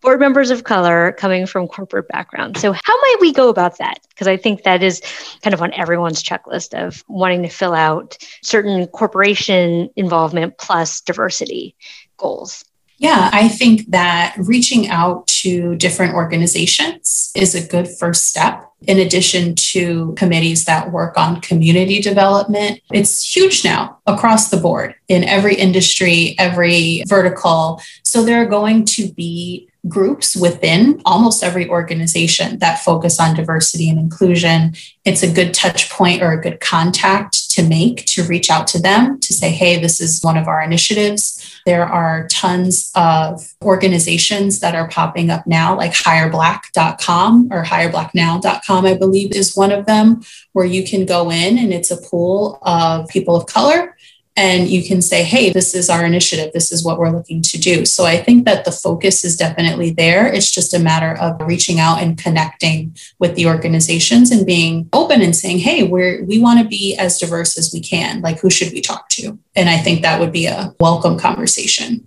board 0.00 0.20
members 0.20 0.50
of 0.50 0.64
color 0.64 1.12
coming 1.12 1.46
from 1.46 1.68
corporate 1.68 2.08
backgrounds. 2.08 2.60
So, 2.60 2.72
how 2.72 2.96
might 3.00 3.16
we 3.20 3.32
go 3.32 3.48
about 3.48 3.78
that? 3.78 4.00
Because 4.08 4.28
I 4.28 4.36
think 4.36 4.62
that 4.62 4.82
is 4.82 5.02
kind 5.42 5.54
of 5.54 5.62
on 5.62 5.72
everyone's 5.74 6.22
checklist 6.22 6.74
of 6.74 7.04
wanting 7.08 7.42
to 7.42 7.48
fill 7.48 7.74
out 7.74 8.16
certain 8.42 8.86
corporation 8.88 9.90
involvement 9.96 10.58
plus 10.58 11.00
diversity 11.00 11.76
goals. 12.16 12.64
Yeah, 12.98 13.28
I 13.32 13.48
think 13.48 13.90
that 13.90 14.34
reaching 14.38 14.88
out 14.88 15.26
to 15.26 15.74
different 15.76 16.14
organizations 16.14 17.30
is 17.36 17.54
a 17.54 17.66
good 17.66 17.88
first 17.88 18.26
step. 18.26 18.62
In 18.86 18.98
addition 18.98 19.54
to 19.54 20.14
committees 20.16 20.64
that 20.64 20.92
work 20.92 21.18
on 21.18 21.40
community 21.40 22.00
development, 22.00 22.80
it's 22.92 23.36
huge 23.36 23.64
now 23.64 23.98
across 24.06 24.50
the 24.50 24.56
board 24.56 24.94
in 25.08 25.24
every 25.24 25.56
industry, 25.56 26.36
every 26.38 27.02
vertical. 27.06 27.82
So 28.02 28.22
there 28.22 28.40
are 28.42 28.46
going 28.46 28.84
to 28.86 29.12
be 29.12 29.68
groups 29.88 30.36
within 30.36 31.00
almost 31.04 31.42
every 31.42 31.68
organization 31.68 32.58
that 32.58 32.80
focus 32.80 33.20
on 33.20 33.34
diversity 33.34 33.88
and 33.88 33.98
inclusion. 33.98 34.74
It's 35.04 35.22
a 35.22 35.32
good 35.32 35.54
touch 35.54 35.90
point 35.90 36.22
or 36.22 36.32
a 36.32 36.40
good 36.40 36.60
contact 36.60 37.50
to 37.50 37.62
make 37.62 38.04
to 38.06 38.24
reach 38.24 38.50
out 38.50 38.66
to 38.68 38.80
them 38.80 39.20
to 39.20 39.32
say, 39.32 39.50
hey, 39.50 39.80
this 39.80 40.00
is 40.00 40.22
one 40.22 40.36
of 40.36 40.48
our 40.48 40.62
initiatives. 40.62 41.60
There 41.64 41.86
are 41.86 42.26
tons 42.28 42.90
of 42.94 43.54
organizations 43.62 44.60
that 44.60 44.74
are 44.74 44.88
popping 44.88 45.30
up 45.30 45.46
now, 45.46 45.76
like 45.76 45.92
hireblack.com 45.92 47.48
or 47.52 47.64
hireblacknow.com, 47.64 48.86
I 48.86 48.94
believe 48.94 49.32
is 49.32 49.56
one 49.56 49.72
of 49.72 49.86
them, 49.86 50.22
where 50.52 50.66
you 50.66 50.84
can 50.84 51.06
go 51.06 51.30
in 51.30 51.58
and 51.58 51.72
it's 51.72 51.90
a 51.90 51.96
pool 51.96 52.58
of 52.62 53.08
people 53.08 53.36
of 53.36 53.46
color 53.46 53.95
and 54.36 54.68
you 54.68 54.86
can 54.86 55.00
say, 55.00 55.22
hey, 55.22 55.50
this 55.50 55.74
is 55.74 55.88
our 55.88 56.04
initiative. 56.04 56.52
This 56.52 56.70
is 56.70 56.84
what 56.84 56.98
we're 56.98 57.10
looking 57.10 57.40
to 57.42 57.58
do. 57.58 57.86
So 57.86 58.04
I 58.04 58.18
think 58.18 58.44
that 58.44 58.64
the 58.64 58.72
focus 58.72 59.24
is 59.24 59.36
definitely 59.36 59.90
there. 59.90 60.26
It's 60.26 60.50
just 60.50 60.74
a 60.74 60.78
matter 60.78 61.16
of 61.18 61.40
reaching 61.40 61.80
out 61.80 62.02
and 62.02 62.18
connecting 62.18 62.96
with 63.18 63.34
the 63.34 63.46
organizations 63.46 64.30
and 64.30 64.46
being 64.46 64.88
open 64.92 65.22
and 65.22 65.34
saying, 65.34 65.60
hey, 65.60 65.84
we're, 65.84 66.22
we 66.24 66.38
want 66.38 66.60
to 66.60 66.68
be 66.68 66.94
as 66.96 67.18
diverse 67.18 67.56
as 67.56 67.72
we 67.72 67.80
can. 67.80 68.20
Like, 68.20 68.38
who 68.40 68.50
should 68.50 68.72
we 68.72 68.82
talk 68.82 69.08
to? 69.10 69.38
And 69.54 69.70
I 69.70 69.78
think 69.78 70.02
that 70.02 70.20
would 70.20 70.32
be 70.32 70.46
a 70.46 70.74
welcome 70.80 71.18
conversation. 71.18 72.06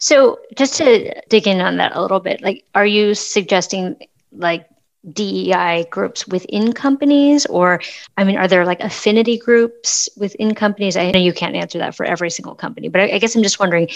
So 0.00 0.40
just 0.56 0.76
to 0.78 1.22
dig 1.28 1.46
in 1.46 1.60
on 1.60 1.76
that 1.76 1.94
a 1.94 2.02
little 2.02 2.20
bit, 2.20 2.42
like, 2.42 2.64
are 2.74 2.86
you 2.86 3.14
suggesting 3.14 3.96
like 4.32 4.66
DEI 5.12 5.86
groups 5.90 6.26
within 6.26 6.72
companies? 6.72 7.46
Or, 7.46 7.80
I 8.16 8.24
mean, 8.24 8.36
are 8.36 8.48
there 8.48 8.64
like 8.64 8.80
affinity 8.80 9.38
groups 9.38 10.08
within 10.16 10.54
companies? 10.54 10.96
I 10.96 11.10
know 11.10 11.18
you 11.18 11.32
can't 11.32 11.56
answer 11.56 11.78
that 11.78 11.94
for 11.94 12.04
every 12.04 12.30
single 12.30 12.54
company, 12.54 12.88
but 12.88 13.00
I, 13.00 13.12
I 13.12 13.18
guess 13.18 13.34
I'm 13.34 13.42
just 13.42 13.60
wondering 13.60 13.88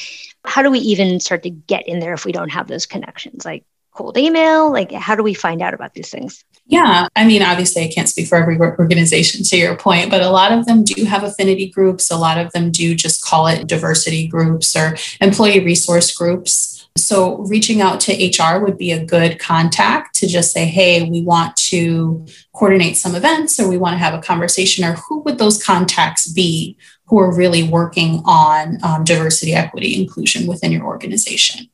how 0.45 0.63
do 0.63 0.71
we 0.71 0.81
even 0.81 1.21
start 1.21 1.43
to 1.43 1.51
get 1.51 1.87
in 1.89 2.01
there 2.01 2.15
if 2.15 2.25
we 2.25 2.33
don't 2.33 2.51
have 2.51 2.69
those 2.69 2.87
connections? 2.87 3.45
Like, 3.45 3.65
cold 3.95 4.19
email? 4.19 4.71
Like, 4.73 4.93
how 4.93 5.15
do 5.15 5.23
we 5.23 5.35
find 5.35 5.63
out 5.63 5.73
about 5.73 5.95
these 5.95 6.11
things? 6.11 6.45
Yeah, 6.67 7.09
I 7.15 7.27
mean, 7.27 7.43
obviously, 7.43 7.85
I 7.85 7.89
can't 7.89 8.09
speak 8.09 8.27
for 8.27 8.37
every 8.37 8.59
organization 8.59 9.45
to 9.45 9.57
your 9.57 9.77
point, 9.77 10.11
but 10.11 10.23
a 10.23 10.31
lot 10.31 10.53
of 10.53 10.67
them 10.67 10.83
do 10.83 11.05
have 11.05 11.23
affinity 11.23 11.69
groups. 11.69 12.11
A 12.11 12.17
lot 12.17 12.39
of 12.39 12.53
them 12.53 12.71
do 12.71 12.95
just 12.95 13.25
call 13.25 13.47
it 13.47 13.67
diversity 13.67 14.27
groups 14.27 14.75
or 14.75 14.97
employee 15.21 15.61
resource 15.61 16.13
groups. 16.15 16.74
So, 16.97 17.39
reaching 17.39 17.81
out 17.81 17.99
to 18.01 18.13
HR 18.13 18.65
would 18.65 18.79
be 18.79 18.93
a 18.93 19.05
good 19.05 19.41
contact 19.41 20.15
to 20.17 20.29
just 20.29 20.53
say, 20.53 20.65
hey, 20.65 21.09
we 21.09 21.23
want 21.23 21.57
to 21.57 22.25
coordinate 22.53 22.97
some 22.97 23.17
events 23.17 23.59
or 23.59 23.69
we 23.69 23.77
want 23.77 23.95
to 23.95 23.99
have 23.99 24.15
a 24.15 24.23
conversation, 24.23 24.85
or 24.85 24.93
who 24.93 25.21
would 25.23 25.39
those 25.39 25.63
contacts 25.63 26.29
be 26.29 26.77
who 27.07 27.19
are 27.19 27.35
really 27.35 27.65
working 27.65 28.23
on 28.25 28.79
um, 28.85 29.03
diversity, 29.03 29.55
equity, 29.55 30.01
inclusion 30.01 30.47
within 30.47 30.71
your 30.71 30.85
organization? 30.85 31.69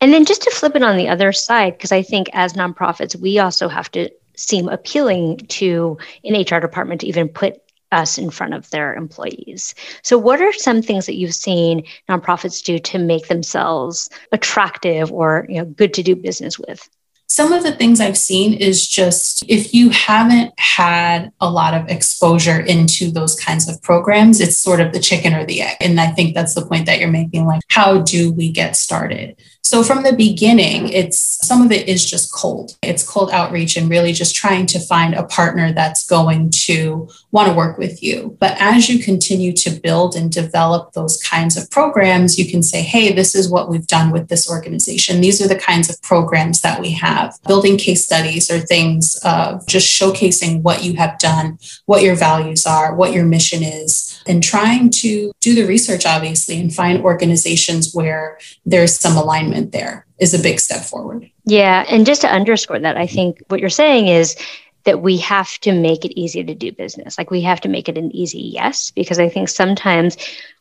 And 0.00 0.12
then 0.12 0.24
just 0.24 0.42
to 0.42 0.50
flip 0.50 0.76
it 0.76 0.82
on 0.82 0.96
the 0.96 1.08
other 1.08 1.32
side, 1.32 1.76
because 1.76 1.92
I 1.92 2.02
think 2.02 2.28
as 2.32 2.54
nonprofits, 2.54 3.16
we 3.16 3.38
also 3.38 3.68
have 3.68 3.90
to 3.92 4.10
seem 4.36 4.68
appealing 4.68 5.38
to 5.48 5.98
an 6.24 6.40
HR 6.40 6.60
department 6.60 7.02
to 7.02 7.06
even 7.06 7.28
put 7.28 7.60
us 7.94 8.18
in 8.18 8.30
front 8.30 8.54
of 8.54 8.68
their 8.70 8.94
employees. 8.94 9.74
So, 10.02 10.18
what 10.18 10.40
are 10.40 10.52
some 10.52 10.82
things 10.82 11.06
that 11.06 11.16
you've 11.16 11.34
seen 11.34 11.84
nonprofits 12.08 12.62
do 12.62 12.78
to 12.78 12.98
make 12.98 13.28
themselves 13.28 14.10
attractive 14.32 15.12
or 15.12 15.46
you 15.48 15.58
know, 15.58 15.64
good 15.64 15.94
to 15.94 16.02
do 16.02 16.16
business 16.16 16.58
with? 16.58 16.88
Some 17.26 17.52
of 17.52 17.62
the 17.62 17.72
things 17.72 18.00
I've 18.00 18.18
seen 18.18 18.54
is 18.54 18.86
just 18.86 19.44
if 19.48 19.74
you 19.74 19.90
haven't 19.90 20.52
had 20.58 21.32
a 21.40 21.50
lot 21.50 21.74
of 21.74 21.88
exposure 21.88 22.60
into 22.60 23.10
those 23.10 23.38
kinds 23.38 23.68
of 23.68 23.82
programs, 23.82 24.40
it's 24.40 24.56
sort 24.56 24.80
of 24.80 24.92
the 24.92 25.00
chicken 25.00 25.34
or 25.34 25.44
the 25.44 25.62
egg. 25.62 25.76
And 25.80 26.00
I 26.00 26.08
think 26.08 26.34
that's 26.34 26.54
the 26.54 26.66
point 26.66 26.86
that 26.86 27.00
you're 27.00 27.08
making 27.10 27.46
like, 27.46 27.62
how 27.68 28.02
do 28.02 28.32
we 28.32 28.52
get 28.52 28.76
started? 28.76 29.36
So 29.64 29.82
from 29.82 30.02
the 30.02 30.12
beginning, 30.12 30.90
it's 30.90 31.18
some 31.18 31.62
of 31.62 31.72
it 31.72 31.88
is 31.88 32.04
just 32.04 32.30
cold. 32.32 32.76
It's 32.82 33.02
cold 33.02 33.30
outreach 33.30 33.78
and 33.78 33.88
really 33.88 34.12
just 34.12 34.36
trying 34.36 34.66
to 34.66 34.78
find 34.78 35.14
a 35.14 35.24
partner 35.24 35.72
that's 35.72 36.06
going 36.06 36.50
to 36.66 37.08
want 37.32 37.48
to 37.48 37.54
work 37.54 37.78
with 37.78 38.02
you. 38.02 38.36
But 38.38 38.60
as 38.60 38.90
you 38.90 39.02
continue 39.02 39.54
to 39.54 39.70
build 39.70 40.16
and 40.16 40.30
develop 40.30 40.92
those 40.92 41.16
kinds 41.22 41.56
of 41.56 41.70
programs, 41.70 42.38
you 42.38 42.48
can 42.48 42.62
say, 42.62 42.82
hey, 42.82 43.14
this 43.14 43.34
is 43.34 43.48
what 43.48 43.70
we've 43.70 43.86
done 43.86 44.10
with 44.10 44.28
this 44.28 44.50
organization. 44.50 45.22
These 45.22 45.40
are 45.42 45.48
the 45.48 45.58
kinds 45.58 45.88
of 45.88 46.00
programs 46.02 46.60
that 46.60 46.78
we 46.78 46.90
have. 46.90 47.13
Building 47.46 47.78
case 47.78 48.04
studies 48.04 48.50
or 48.50 48.58
things 48.60 49.16
of 49.24 49.66
just 49.66 49.88
showcasing 49.88 50.62
what 50.62 50.82
you 50.82 50.94
have 50.94 51.18
done, 51.18 51.58
what 51.86 52.02
your 52.02 52.16
values 52.16 52.66
are, 52.66 52.94
what 52.94 53.12
your 53.12 53.24
mission 53.24 53.62
is, 53.62 54.22
and 54.26 54.42
trying 54.42 54.90
to 54.90 55.32
do 55.40 55.54
the 55.54 55.64
research, 55.64 56.06
obviously, 56.06 56.60
and 56.60 56.74
find 56.74 57.02
organizations 57.02 57.94
where 57.94 58.38
there's 58.64 58.98
some 58.98 59.16
alignment 59.16 59.44
alignment 59.44 59.72
there 59.72 60.06
is 60.18 60.34
a 60.34 60.38
big 60.38 60.60
step 60.60 60.82
forward. 60.82 61.30
Yeah. 61.44 61.84
And 61.88 62.06
just 62.06 62.22
to 62.22 62.28
underscore 62.28 62.78
that, 62.78 62.96
I 62.96 63.06
think 63.06 63.42
what 63.48 63.60
you're 63.60 63.70
saying 63.70 64.08
is 64.08 64.36
that 64.84 65.00
we 65.00 65.16
have 65.18 65.58
to 65.60 65.72
make 65.72 66.04
it 66.04 66.18
easy 66.18 66.44
to 66.44 66.54
do 66.54 66.70
business. 66.70 67.16
Like 67.18 67.30
we 67.30 67.40
have 67.42 67.60
to 67.62 67.68
make 67.68 67.88
it 67.88 67.98
an 67.98 68.14
easy 68.14 68.40
yes, 68.54 68.90
because 68.90 69.18
I 69.18 69.28
think 69.28 69.48
sometimes 69.48 70.16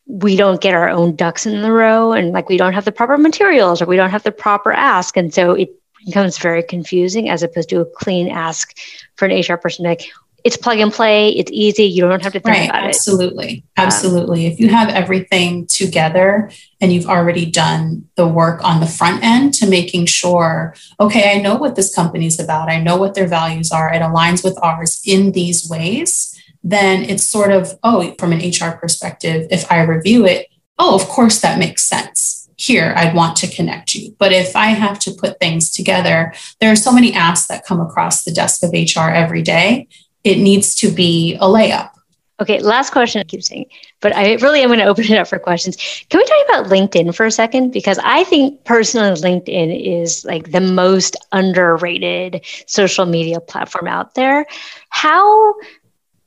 we 0.08 0.36
don't 0.36 0.62
get 0.62 0.74
our 0.74 0.90
own 0.90 1.16
ducks 1.16 1.46
in 1.46 1.62
the 1.62 1.72
row 1.72 2.14
and 2.14 2.32
like 2.32 2.50
we 2.50 2.58
don't 2.58 2.74
have 2.74 2.86
the 2.86 2.92
proper 2.92 3.18
materials 3.18 3.82
or 3.82 3.86
we 3.86 3.96
don't 3.96 4.10
have 4.10 4.24
the 4.24 4.32
proper 4.32 4.72
ask. 4.72 5.16
And 5.18 5.34
so 5.34 5.52
it 5.52 5.70
becomes 6.06 6.38
very 6.38 6.64
confusing 6.64 7.30
as 7.30 7.44
opposed 7.44 7.70
to 7.70 7.82
a 7.82 7.86
clean 7.86 8.30
ask 8.30 8.78
for 9.16 9.26
an 9.26 9.40
HR 9.40 9.58
person 9.58 9.86
like, 9.86 10.12
it's 10.44 10.58
plug 10.58 10.80
and 10.80 10.92
play. 10.92 11.30
It's 11.30 11.52
easy. 11.54 11.86
You 11.86 12.02
don't 12.02 12.22
have 12.22 12.34
to 12.34 12.40
think 12.40 12.58
right, 12.58 12.70
about 12.70 12.84
absolutely. 12.84 13.46
it. 13.46 13.64
Absolutely. 13.78 14.44
Absolutely. 14.44 14.46
Um, 14.46 14.52
if 14.52 14.60
you 14.60 14.68
have 14.70 14.90
everything 14.90 15.68
together 15.68 16.52
and 16.82 16.92
you've 16.92 17.08
already 17.08 17.46
done 17.46 18.10
the 18.16 18.28
work 18.28 18.64
on 18.64 18.82
the 18.82 18.86
front 18.86 19.24
end 19.24 19.54
to 19.56 19.68
making 19.68 20.08
sure, 20.08 20.76
okay, 21.00 21.34
I 21.34 21.42
know 21.42 21.56
what 21.56 21.76
this 21.76 21.96
company 21.96 22.26
is 22.26 22.40
about. 22.40 22.70
I 22.70 22.82
know 22.82 22.98
what 22.98 23.14
their 23.14 23.28
values 23.28 23.72
are. 23.72 23.94
It 23.94 24.02
aligns 24.02 24.44
with 24.44 24.58
ours 24.62 25.02
in 25.06 25.32
these 25.32 25.70
ways. 25.70 26.38
Then 26.62 27.04
it's 27.04 27.26
sort 27.26 27.52
of, 27.52 27.80
oh, 27.84 28.14
from 28.20 28.34
an 28.34 28.40
HR 28.40 28.78
perspective, 28.78 29.48
if 29.50 29.70
I 29.72 29.84
review 29.84 30.26
it, 30.26 30.48
oh, 30.78 30.96
of 30.96 31.08
course 31.08 31.40
that 31.42 31.60
makes 31.60 31.84
sense 31.84 32.43
here, 32.66 32.94
I'd 32.96 33.16
want 33.16 33.36
to 33.38 33.48
connect 33.48 33.96
you. 33.96 34.16
But 34.18 34.32
if 34.32 34.56
I 34.56 34.68
have 34.68 35.00
to 35.00 35.12
put 35.12 35.40
things 35.40 35.70
together, 35.70 36.34
there 36.60 36.72
are 36.72 36.76
so 36.76 36.92
many 36.92 37.14
asks 37.14 37.48
that 37.48 37.66
come 37.66 37.82
across 37.82 38.24
the 38.24 38.32
desk 38.32 38.64
of 38.64 38.72
HR 38.72 39.10
every 39.12 39.42
day. 39.42 39.88
It 40.24 40.38
needs 40.38 40.76
to 40.76 40.92
be 40.92 41.36
a 41.36 41.46
layup. 41.46 41.92
Okay, 42.40 42.60
last 42.60 42.90
question 42.90 43.22
I 43.22 43.26
keep 43.26 43.44
saying, 43.44 43.68
but 44.02 44.16
I 44.16 44.34
really 44.36 44.62
am 44.62 44.70
going 44.70 44.80
to 44.80 44.86
open 44.86 45.06
it 45.06 45.18
up 45.18 45.28
for 45.28 45.38
questions. 45.38 45.78
Can 46.10 46.18
we 46.18 46.26
talk 46.26 46.50
about 46.50 46.72
LinkedIn 46.72 47.16
for 47.16 47.26
a 47.26 47.32
second? 47.32 47.72
Because 47.72 48.00
I 48.04 48.24
think 48.24 48.64
personally, 48.66 49.12
LinkedIn 49.22 50.02
is 50.02 50.26
like 50.26 50.52
the 50.52 50.60
most 50.60 51.16
underrated 51.32 52.44
social 52.66 53.06
media 53.06 53.40
platform 53.40 53.88
out 53.88 54.16
there. 54.16 54.46
How 54.90 55.54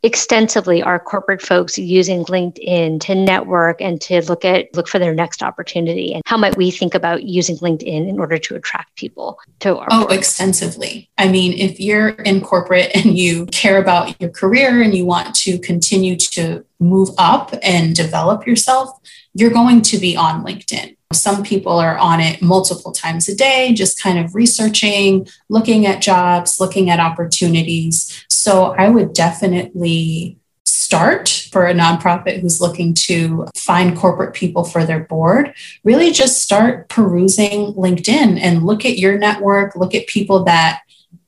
extensively 0.06 0.80
are 0.84 1.00
corporate 1.00 1.42
folks 1.42 1.76
using 1.76 2.24
linkedin 2.26 3.00
to 3.00 3.12
network 3.12 3.80
and 3.80 4.00
to 4.00 4.22
look 4.26 4.44
at 4.44 4.72
look 4.76 4.86
for 4.86 5.00
their 5.00 5.12
next 5.12 5.42
opportunity 5.42 6.14
and 6.14 6.22
how 6.26 6.36
might 6.36 6.56
we 6.56 6.70
think 6.70 6.94
about 6.94 7.24
using 7.24 7.56
linkedin 7.56 8.08
in 8.08 8.20
order 8.20 8.38
to 8.38 8.54
attract 8.54 8.94
people 8.94 9.36
to 9.58 9.76
our 9.76 9.88
oh 9.90 10.02
boards? 10.02 10.16
extensively 10.16 11.10
i 11.18 11.26
mean 11.26 11.52
if 11.58 11.80
you're 11.80 12.10
in 12.10 12.40
corporate 12.40 12.88
and 12.94 13.18
you 13.18 13.46
care 13.46 13.78
about 13.82 14.18
your 14.20 14.30
career 14.30 14.80
and 14.80 14.94
you 14.94 15.04
want 15.04 15.34
to 15.34 15.58
continue 15.58 16.14
to 16.14 16.64
move 16.78 17.08
up 17.18 17.52
and 17.64 17.96
develop 17.96 18.46
yourself 18.46 18.88
you're 19.34 19.50
going 19.50 19.82
to 19.82 19.98
be 19.98 20.16
on 20.16 20.44
linkedin 20.44 20.95
some 21.16 21.42
people 21.42 21.78
are 21.78 21.98
on 21.98 22.20
it 22.20 22.42
multiple 22.42 22.92
times 22.92 23.28
a 23.28 23.34
day, 23.34 23.72
just 23.72 24.00
kind 24.00 24.18
of 24.18 24.34
researching, 24.34 25.26
looking 25.48 25.86
at 25.86 26.02
jobs, 26.02 26.60
looking 26.60 26.90
at 26.90 27.00
opportunities. 27.00 28.24
So 28.28 28.74
I 28.76 28.88
would 28.88 29.12
definitely 29.12 30.38
start 30.64 31.48
for 31.50 31.66
a 31.66 31.74
nonprofit 31.74 32.40
who's 32.40 32.60
looking 32.60 32.94
to 32.94 33.46
find 33.56 33.96
corporate 33.96 34.34
people 34.34 34.62
for 34.62 34.84
their 34.84 35.00
board, 35.00 35.52
really 35.82 36.12
just 36.12 36.42
start 36.42 36.88
perusing 36.88 37.74
LinkedIn 37.74 38.38
and 38.40 38.64
look 38.64 38.84
at 38.84 38.98
your 38.98 39.18
network, 39.18 39.74
look 39.74 39.94
at 39.94 40.06
people 40.06 40.44
that 40.44 40.82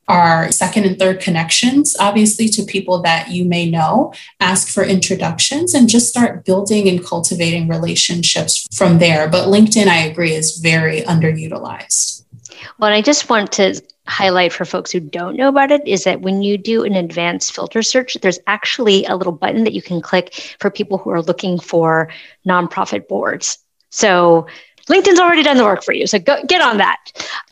are 0.08 0.50
second 0.50 0.84
and 0.84 0.98
third 0.98 1.20
connections, 1.20 1.96
obviously, 2.00 2.48
to 2.48 2.62
people 2.64 3.02
that 3.02 3.30
you 3.30 3.44
may 3.44 3.70
know. 3.70 4.12
Ask 4.40 4.68
for 4.68 4.82
introductions 4.82 5.74
and 5.74 5.88
just 5.88 6.08
start 6.08 6.44
building 6.44 6.88
and 6.88 7.04
cultivating 7.04 7.68
relationships 7.68 8.66
from 8.74 8.98
there. 8.98 9.28
But 9.28 9.48
LinkedIn, 9.48 9.86
I 9.86 9.98
agree, 9.98 10.32
is 10.32 10.58
very 10.58 11.02
underutilized. 11.02 12.24
Well, 12.78 12.92
I 12.92 13.02
just 13.02 13.28
want 13.28 13.52
to 13.52 13.80
highlight 14.06 14.52
for 14.52 14.64
folks 14.64 14.90
who 14.90 15.00
don't 15.00 15.36
know 15.36 15.48
about 15.48 15.70
it 15.70 15.86
is 15.86 16.04
that 16.04 16.22
when 16.22 16.42
you 16.42 16.56
do 16.56 16.82
an 16.84 16.94
advanced 16.94 17.54
filter 17.54 17.82
search, 17.82 18.14
there's 18.22 18.38
actually 18.46 19.04
a 19.04 19.16
little 19.16 19.32
button 19.32 19.64
that 19.64 19.74
you 19.74 19.82
can 19.82 20.00
click 20.00 20.56
for 20.58 20.70
people 20.70 20.96
who 20.96 21.10
are 21.10 21.22
looking 21.22 21.58
for 21.58 22.10
nonprofit 22.46 23.06
boards. 23.06 23.58
So 23.90 24.46
LinkedIn's 24.88 25.20
already 25.20 25.42
done 25.42 25.56
the 25.56 25.64
work 25.64 25.82
for 25.82 25.92
you. 25.92 26.06
So 26.06 26.18
go, 26.18 26.42
get 26.46 26.60
on 26.60 26.78
that. 26.78 26.98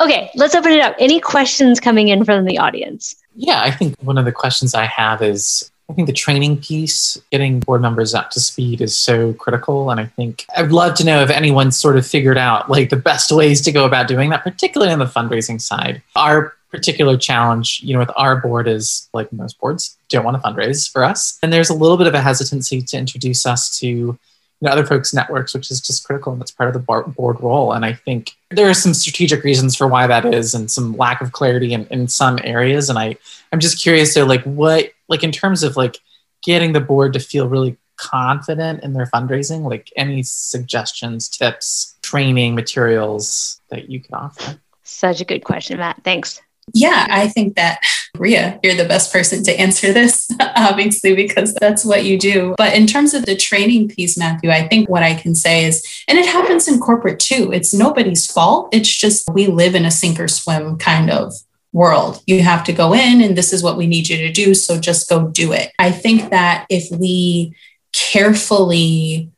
Okay, 0.01 0.31
let's 0.35 0.55
open 0.55 0.73
it 0.73 0.81
up. 0.81 0.97
Any 0.99 1.21
questions 1.21 1.81
coming 1.81 2.09
in 2.09 2.25
from 2.25 2.45
the 2.45 2.59
audience? 2.59 3.17
Yeah, 3.35 3.63
I 3.63 3.71
think 3.71 3.97
one 4.01 4.19
of 4.19 4.25
the 4.25 4.33
questions 4.33 4.75
I 4.75 4.87
have 4.87 5.23
is 5.23 5.71
I 5.89 5.93
think 5.93 6.07
the 6.07 6.13
training 6.13 6.59
piece, 6.59 7.21
getting 7.31 7.61
board 7.61 7.81
members 7.81 8.15
up 8.15 8.31
to 8.31 8.41
speed 8.41 8.81
is 8.81 8.97
so 8.97 9.35
critical. 9.35 9.91
And 9.91 10.01
I 10.01 10.07
think 10.07 10.45
I'd 10.57 10.73
love 10.73 10.95
to 10.97 11.05
know 11.05 11.23
if 11.23 11.31
anyone's 11.31 11.77
sort 11.77 11.97
of 11.97 12.07
figured 12.07 12.39
out 12.39 12.69
like 12.69 12.91
the 12.91 12.97
best 12.97 13.31
ways 13.31 13.61
to 13.63 13.73
go 13.73 13.85
about 13.85 14.09
doing 14.09 14.31
that, 14.31 14.43
particularly 14.43 14.93
on 14.93 14.99
the 14.99 15.07
fundraising 15.07 15.61
side. 15.61 16.03
Our 16.17 16.55
particular 16.71 17.17
challenge, 17.17 17.81
you 17.85 17.93
know, 17.93 18.01
with 18.01 18.11
our 18.17 18.41
board 18.41 18.67
is 18.67 19.09
like 19.15 19.33
most 19.33 19.59
boards 19.61 19.97
don't 20.09 20.25
want 20.25 20.43
to 20.43 20.49
fundraise 20.49 20.91
for 20.91 21.05
us. 21.05 21.39
And 21.43 21.53
there's 21.53 21.71
a 21.71 21.75
little 21.75 21.97
bit 21.97 22.09
of 22.09 22.15
a 22.15 22.21
hesitancy 22.21 22.83
to 22.83 22.99
introduce 22.99 23.47
us 23.47 23.79
to 23.79 24.19
you 24.61 24.67
know, 24.67 24.73
other 24.73 24.87
folks' 24.87 25.13
networks, 25.13 25.55
which 25.55 25.71
is 25.71 25.81
just 25.81 26.05
critical 26.05 26.33
and 26.33 26.41
that's 26.41 26.51
part 26.51 26.69
of 26.69 26.75
the 26.75 27.13
board 27.13 27.41
role. 27.41 27.73
And 27.73 27.85
I 27.85 27.93
think 27.93 28.33
there 28.51 28.69
are 28.69 28.75
some 28.75 28.95
strategic 28.95 29.45
reasons 29.45 29.77
for 29.77 29.87
why 29.87 30.07
that 30.07 30.33
is 30.33 30.55
and 30.55 30.71
some 30.71 30.97
lack 30.97 31.21
of 31.21 31.33
clarity 31.33 31.73
in, 31.73 31.87
in 31.89 32.09
some 32.09 32.39
areas. 32.43 32.89
And 32.89 32.99
I, 32.99 33.17
I'm 33.53 33.61
just 33.61 33.83
curious 33.83 34.15
to 34.15 34.25
like 34.25 34.43
what, 34.45 34.93
like 35.09 35.23
in 35.23 35.33
terms 35.33 35.63
of 35.63 35.77
like 35.77 35.99
getting 36.43 36.73
the 36.73 36.81
board 36.81 37.13
to 37.13 37.21
feel 37.21 37.49
really 37.49 37.77
confident 37.97 38.83
in 38.83 38.93
their 38.93 39.07
fundraising, 39.07 39.69
like 39.69 39.93
any 39.97 40.23
suggestions, 40.23 41.29
tips, 41.29 41.97
training 42.03 42.55
materials 42.55 43.61
that 43.71 43.91
you 43.91 44.01
could 44.01 44.15
offer? 44.15 44.59
Such 44.85 45.21
a 45.21 45.25
good 45.25 45.45
question, 45.45 45.79
Matt. 45.79 46.03
Thanks. 46.05 46.41
Yeah, 46.73 47.07
I 47.11 47.29
think 47.29 47.57
that 47.57 47.81
Rhea, 48.19 48.59
you're 48.63 48.75
the 48.75 48.85
best 48.85 49.13
person 49.13 49.43
to 49.45 49.61
answer 49.61 49.93
this, 49.93 50.31
obviously, 50.41 51.15
because 51.15 51.55
that's 51.55 51.85
what 51.85 52.05
you 52.05 52.19
do. 52.19 52.55
But 52.57 52.75
in 52.75 52.87
terms 52.87 53.15
of 53.15 53.27
the 53.27 53.37
training 53.37 53.89
piece, 53.89 54.17
Matthew, 54.19 54.51
I 54.51 54.69
think 54.69 54.89
what 54.89 55.03
I 55.03 55.15
can 55.15 55.35
say 55.35 55.65
is, 55.65 55.85
and 56.09 56.19
it 56.19 56.27
happens 56.27 56.69
in 56.69 56.81
corporate 56.81 57.21
too, 57.21 57.51
it's 57.53 57.75
nobody's 57.75 58.31
fault. 58.31 58.69
It's 58.73 58.95
just 58.95 59.29
we 59.33 59.47
live 59.47 59.75
in 59.75 59.87
a 59.87 59.91
sink 59.91 60.21
or 60.21 60.29
swim 60.29 60.79
kind 60.79 61.11
of 61.11 61.33
world. 61.73 62.23
You 62.27 62.43
have 62.43 62.65
to 62.65 62.73
go 62.73 62.95
in, 62.95 63.21
and 63.21 63.37
this 63.37 63.53
is 63.53 63.63
what 63.63 63.77
we 63.77 63.87
need 63.87 64.09
you 64.09 64.17
to 64.19 64.33
do. 64.33 64.55
So 64.55 64.81
just 64.81 65.09
go 65.09 65.29
do 65.29 65.53
it. 65.53 65.73
I 65.79 65.91
think 65.93 66.31
that 66.31 66.67
if 66.71 66.91
we 66.97 67.55
carefully 67.93 69.31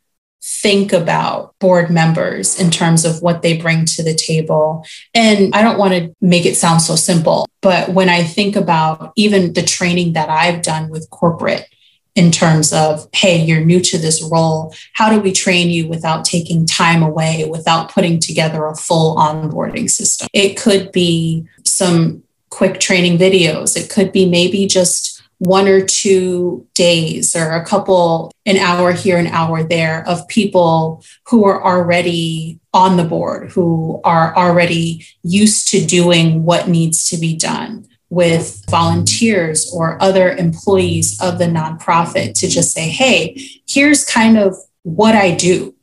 think 0.49 0.91
about 0.91 1.57
board 1.59 1.89
members 1.89 2.59
in 2.59 2.71
terms 2.71 3.05
of 3.05 3.21
what 3.21 3.41
they 3.41 3.57
bring 3.57 3.85
to 3.85 4.03
the 4.03 4.15
table. 4.15 4.83
And 5.13 5.53
I 5.53 5.61
don't 5.61 5.77
want 5.77 5.93
to 5.93 6.15
make 6.21 6.45
it 6.45 6.57
sound 6.57 6.81
so 6.81 6.95
simple, 6.95 7.47
but 7.61 7.89
when 7.89 8.09
I 8.09 8.23
think 8.23 8.55
about 8.55 9.13
even 9.15 9.53
the 9.53 9.61
training 9.61 10.13
that 10.13 10.29
I've 10.29 10.61
done 10.61 10.89
with 10.89 11.09
corporate, 11.11 11.67
in 12.15 12.31
terms 12.31 12.73
of, 12.73 13.07
hey, 13.13 13.41
you're 13.41 13.63
new 13.63 13.79
to 13.79 13.97
this 13.97 14.21
role. 14.21 14.73
How 14.93 15.09
do 15.09 15.21
we 15.21 15.31
train 15.31 15.69
you 15.69 15.87
without 15.87 16.25
taking 16.25 16.65
time 16.65 17.01
away, 17.01 17.47
without 17.49 17.93
putting 17.93 18.19
together 18.19 18.65
a 18.65 18.75
full 18.75 19.15
onboarding 19.15 19.89
system? 19.89 20.27
It 20.33 20.57
could 20.57 20.91
be 20.91 21.47
some 21.63 22.23
quick 22.49 22.79
training 22.81 23.19
videos. 23.19 23.77
It 23.77 23.89
could 23.89 24.11
be 24.11 24.27
maybe 24.27 24.67
just 24.67 25.18
one 25.39 25.67
or 25.67 25.83
two 25.83 26.67
days 26.75 27.35
or 27.35 27.51
a 27.51 27.65
couple, 27.65 28.31
an 28.45 28.57
hour 28.57 28.91
here, 28.91 29.17
an 29.17 29.27
hour 29.27 29.63
there 29.63 30.07
of 30.07 30.27
people 30.27 31.03
who 31.27 31.45
are 31.45 31.63
already 31.63 32.59
on 32.73 32.97
the 32.97 33.03
board, 33.05 33.51
who 33.51 34.01
are 34.03 34.35
already 34.35 35.05
used 35.23 35.69
to 35.69 35.85
doing 35.85 36.43
what 36.43 36.67
needs 36.67 37.09
to 37.09 37.17
be 37.17 37.35
done 37.35 37.87
with 38.09 38.63
volunteers 38.69 39.71
or 39.73 40.01
other 40.01 40.31
employees 40.31 41.21
of 41.21 41.37
the 41.37 41.45
nonprofit 41.45 42.33
to 42.33 42.47
just 42.47 42.73
say, 42.73 42.89
hey, 42.89 43.39
here's 43.67 44.03
kind 44.03 44.37
of 44.37 44.55
what 44.83 45.15
I 45.15 45.35
do. 45.35 45.75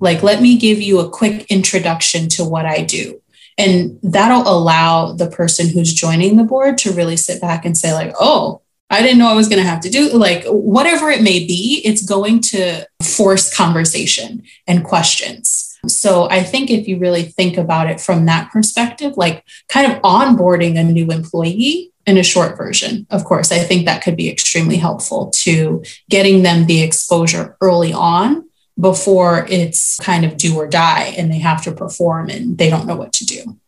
Like, 0.00 0.22
let 0.22 0.42
me 0.42 0.58
give 0.58 0.80
you 0.80 0.98
a 0.98 1.10
quick 1.10 1.46
introduction 1.50 2.28
to 2.30 2.44
what 2.44 2.66
I 2.66 2.82
do. 2.82 3.20
And 3.56 4.00
that'll 4.02 4.48
allow 4.48 5.12
the 5.12 5.30
person 5.30 5.68
who's 5.68 5.94
joining 5.94 6.36
the 6.36 6.42
board 6.42 6.78
to 6.78 6.92
really 6.92 7.16
sit 7.16 7.40
back 7.40 7.64
and 7.64 7.78
say, 7.78 7.92
like, 7.92 8.12
oh, 8.18 8.62
I 8.90 9.02
didn't 9.02 9.18
know 9.18 9.28
I 9.28 9.34
was 9.34 9.48
going 9.48 9.62
to 9.62 9.68
have 9.68 9.80
to 9.80 9.90
do 9.90 10.10
like 10.10 10.44
whatever 10.46 11.10
it 11.10 11.22
may 11.22 11.40
be, 11.46 11.82
it's 11.84 12.04
going 12.04 12.40
to 12.40 12.86
force 13.02 13.54
conversation 13.54 14.42
and 14.66 14.84
questions. 14.84 15.78
So 15.88 16.28
I 16.30 16.42
think 16.42 16.70
if 16.70 16.88
you 16.88 16.98
really 16.98 17.24
think 17.24 17.56
about 17.56 17.90
it 17.90 18.00
from 18.00 18.26
that 18.26 18.50
perspective, 18.50 19.16
like 19.16 19.44
kind 19.68 19.90
of 19.90 20.00
onboarding 20.02 20.78
a 20.78 20.84
new 20.84 21.10
employee 21.10 21.92
in 22.06 22.18
a 22.18 22.22
short 22.22 22.56
version, 22.56 23.06
of 23.10 23.24
course, 23.24 23.52
I 23.52 23.58
think 23.58 23.86
that 23.86 24.02
could 24.02 24.16
be 24.16 24.30
extremely 24.30 24.76
helpful 24.76 25.30
to 25.36 25.82
getting 26.08 26.42
them 26.42 26.66
the 26.66 26.82
exposure 26.82 27.56
early 27.60 27.92
on 27.92 28.48
before 28.78 29.46
it's 29.48 29.98
kind 30.00 30.24
of 30.24 30.36
do 30.36 30.56
or 30.56 30.66
die 30.66 31.14
and 31.16 31.30
they 31.30 31.38
have 31.38 31.62
to 31.64 31.72
perform 31.72 32.28
and 32.28 32.58
they 32.58 32.68
don't 32.68 32.86
know 32.86 32.96
what 32.96 33.12
to 33.14 33.24
do. 33.24 33.58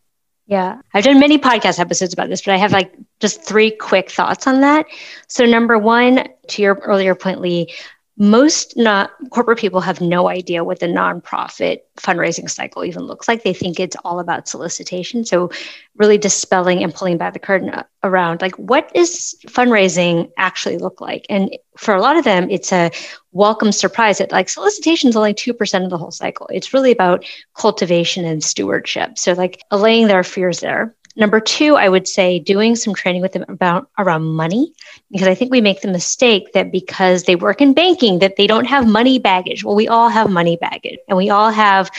Yeah, 0.47 0.79
I've 0.93 1.03
done 1.03 1.19
many 1.19 1.37
podcast 1.37 1.77
episodes 1.77 2.13
about 2.13 2.29
this, 2.29 2.41
but 2.41 2.53
I 2.53 2.57
have 2.57 2.71
like 2.71 2.93
just 3.19 3.43
three 3.43 3.69
quick 3.69 4.09
thoughts 4.09 4.47
on 4.47 4.61
that. 4.61 4.85
So, 5.27 5.45
number 5.45 5.77
one, 5.77 6.25
to 6.47 6.61
your 6.61 6.75
earlier 6.75 7.15
point, 7.15 7.41
Lee, 7.41 7.73
most 8.17 8.75
not 8.75 9.11
corporate 9.29 9.59
people 9.59 9.79
have 9.79 10.01
no 10.01 10.27
idea 10.27 10.63
what 10.63 10.79
the 10.79 10.87
nonprofit 10.87 11.81
fundraising 11.97 12.49
cycle 12.49 12.83
even 12.83 13.03
looks 13.03 13.27
like. 13.27 13.43
They 13.43 13.53
think 13.53 13.79
it's 13.79 13.95
all 14.03 14.19
about 14.19 14.47
solicitation. 14.47 15.23
So, 15.23 15.51
really 15.95 16.17
dispelling 16.17 16.83
and 16.83 16.93
pulling 16.93 17.17
back 17.17 17.33
the 17.33 17.39
curtain 17.39 17.71
around 18.03 18.41
like 18.41 18.55
what 18.55 18.91
is 18.95 19.35
fundraising 19.47 20.31
actually 20.37 20.77
look 20.77 20.99
like? 20.99 21.27
And 21.29 21.55
for 21.77 21.93
a 21.93 22.01
lot 22.01 22.17
of 22.17 22.23
them, 22.23 22.49
it's 22.49 22.71
a 22.73 22.91
welcome 23.33 23.71
surprise 23.71 24.17
that 24.17 24.31
like 24.31 24.49
solicitation 24.49 25.09
is 25.09 25.15
only 25.15 25.35
2% 25.35 25.83
of 25.83 25.91
the 25.91 25.97
whole 25.97 26.11
cycle. 26.11 26.47
It's 26.51 26.73
really 26.73 26.91
about 26.91 27.23
cultivation 27.55 28.25
and 28.25 28.43
stewardship. 28.43 29.19
So, 29.19 29.33
like 29.33 29.61
allaying 29.69 30.07
their 30.07 30.23
fears 30.23 30.59
there. 30.59 30.95
Number 31.17 31.39
two, 31.39 31.75
I 31.75 31.89
would 31.89 32.07
say 32.07 32.37
doing 32.37 32.75
some 32.75 32.93
training 32.93 33.23
with 33.23 33.33
them 33.33 33.43
about 33.47 33.89
around 33.97 34.23
money, 34.23 34.71
because 35.09 35.27
I 35.27 35.33
think 35.33 35.51
we 35.51 35.61
make 35.61 35.81
the 35.81 35.87
mistake 35.87 36.53
that 36.53 36.71
because 36.71 37.23
they 37.23 37.35
work 37.35 37.59
in 37.59 37.73
banking, 37.73 38.19
that 38.19 38.35
they 38.35 38.45
don't 38.45 38.65
have 38.65 38.87
money 38.87 39.17
baggage. 39.17 39.63
Well, 39.63 39.75
we 39.75 39.87
all 39.87 40.09
have 40.09 40.29
money 40.29 40.57
baggage 40.57 40.99
and 41.07 41.17
we 41.17 41.31
all 41.31 41.49
have 41.49 41.89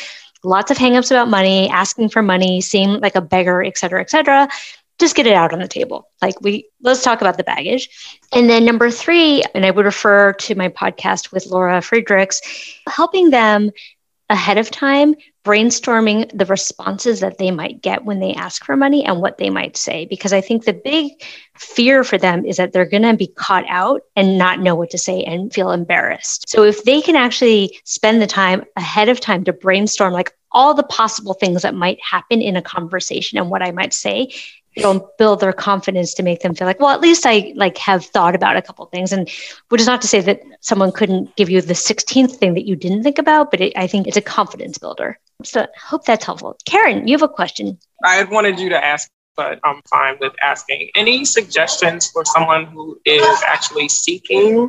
lots 0.44 0.70
of 0.70 0.76
hangups 0.76 1.10
about 1.10 1.28
money, 1.28 1.68
asking 1.68 2.10
for 2.10 2.22
money, 2.22 2.60
seem 2.60 3.00
like 3.00 3.16
a 3.16 3.20
beggar, 3.20 3.60
et 3.60 3.76
cetera, 3.76 4.00
et 4.00 4.08
cetera. 4.08 4.48
Just 5.00 5.16
get 5.16 5.26
it 5.26 5.32
out 5.32 5.52
on 5.52 5.58
the 5.58 5.66
table. 5.66 6.08
Like 6.22 6.40
we 6.40 6.68
let's 6.80 7.02
talk 7.02 7.20
about 7.20 7.36
the 7.36 7.44
baggage. 7.44 7.90
And 8.32 8.48
then 8.48 8.64
number 8.64 8.88
three, 8.88 9.42
and 9.52 9.66
I 9.66 9.72
would 9.72 9.84
refer 9.84 10.32
to 10.32 10.54
my 10.54 10.68
podcast 10.68 11.32
with 11.32 11.46
Laura 11.46 11.80
Fredricks, 11.80 12.40
helping 12.88 13.30
them 13.30 13.72
ahead 14.30 14.58
of 14.58 14.70
time 14.70 15.14
brainstorming 15.48 16.30
the 16.36 16.44
responses 16.44 17.20
that 17.20 17.38
they 17.38 17.50
might 17.50 17.80
get 17.80 18.04
when 18.04 18.20
they 18.20 18.34
ask 18.34 18.66
for 18.66 18.76
money 18.76 19.02
and 19.02 19.22
what 19.22 19.38
they 19.38 19.48
might 19.48 19.78
say. 19.78 20.04
Because 20.04 20.34
I 20.34 20.42
think 20.42 20.64
the 20.64 20.74
big 20.74 21.12
fear 21.56 22.04
for 22.04 22.18
them 22.18 22.44
is 22.44 22.58
that 22.58 22.74
they're 22.74 22.84
going 22.84 23.02
to 23.04 23.16
be 23.16 23.28
caught 23.28 23.64
out 23.66 24.02
and 24.14 24.36
not 24.36 24.60
know 24.60 24.74
what 24.74 24.90
to 24.90 24.98
say 24.98 25.24
and 25.24 25.50
feel 25.50 25.70
embarrassed. 25.70 26.50
So 26.50 26.64
if 26.64 26.84
they 26.84 27.00
can 27.00 27.16
actually 27.16 27.80
spend 27.84 28.20
the 28.20 28.26
time 28.26 28.62
ahead 28.76 29.08
of 29.08 29.20
time 29.20 29.42
to 29.44 29.54
brainstorm, 29.54 30.12
like 30.12 30.34
all 30.52 30.74
the 30.74 30.82
possible 30.82 31.32
things 31.32 31.62
that 31.62 31.74
might 31.74 31.98
happen 32.02 32.42
in 32.42 32.54
a 32.54 32.62
conversation 32.62 33.38
and 33.38 33.48
what 33.48 33.62
I 33.62 33.70
might 33.70 33.94
say, 33.94 34.30
it'll 34.76 35.10
build 35.16 35.40
their 35.40 35.54
confidence 35.54 36.12
to 36.14 36.22
make 36.22 36.40
them 36.40 36.54
feel 36.54 36.66
like, 36.66 36.78
well, 36.78 36.90
at 36.90 37.00
least 37.00 37.24
I 37.24 37.54
like 37.56 37.78
have 37.78 38.04
thought 38.04 38.34
about 38.34 38.58
a 38.58 38.62
couple 38.62 38.84
things. 38.86 39.12
And 39.12 39.30
which 39.70 39.80
is 39.80 39.86
not 39.86 40.02
to 40.02 40.08
say 40.08 40.20
that 40.20 40.42
someone 40.60 40.92
couldn't 40.92 41.34
give 41.36 41.48
you 41.48 41.62
the 41.62 41.72
16th 41.72 42.36
thing 42.36 42.52
that 42.52 42.66
you 42.66 42.76
didn't 42.76 43.02
think 43.02 43.18
about, 43.18 43.50
but 43.50 43.62
it, 43.62 43.72
I 43.76 43.86
think 43.86 44.06
it's 44.06 44.18
a 44.18 44.22
confidence 44.22 44.76
builder. 44.76 45.18
So 45.44 45.62
I 45.62 45.66
hope 45.80 46.04
that's 46.04 46.24
helpful. 46.24 46.56
Karen, 46.64 47.06
you 47.06 47.14
have 47.14 47.22
a 47.22 47.28
question. 47.28 47.78
I 48.04 48.14
had 48.14 48.30
wanted 48.30 48.58
you 48.58 48.68
to 48.70 48.84
ask, 48.84 49.08
but 49.36 49.60
I'm 49.62 49.80
fine 49.88 50.16
with 50.20 50.32
asking. 50.42 50.90
Any 50.96 51.24
suggestions 51.24 52.10
for 52.10 52.24
someone 52.24 52.66
who 52.66 53.00
is 53.04 53.42
actually 53.46 53.88
seeking 53.88 54.68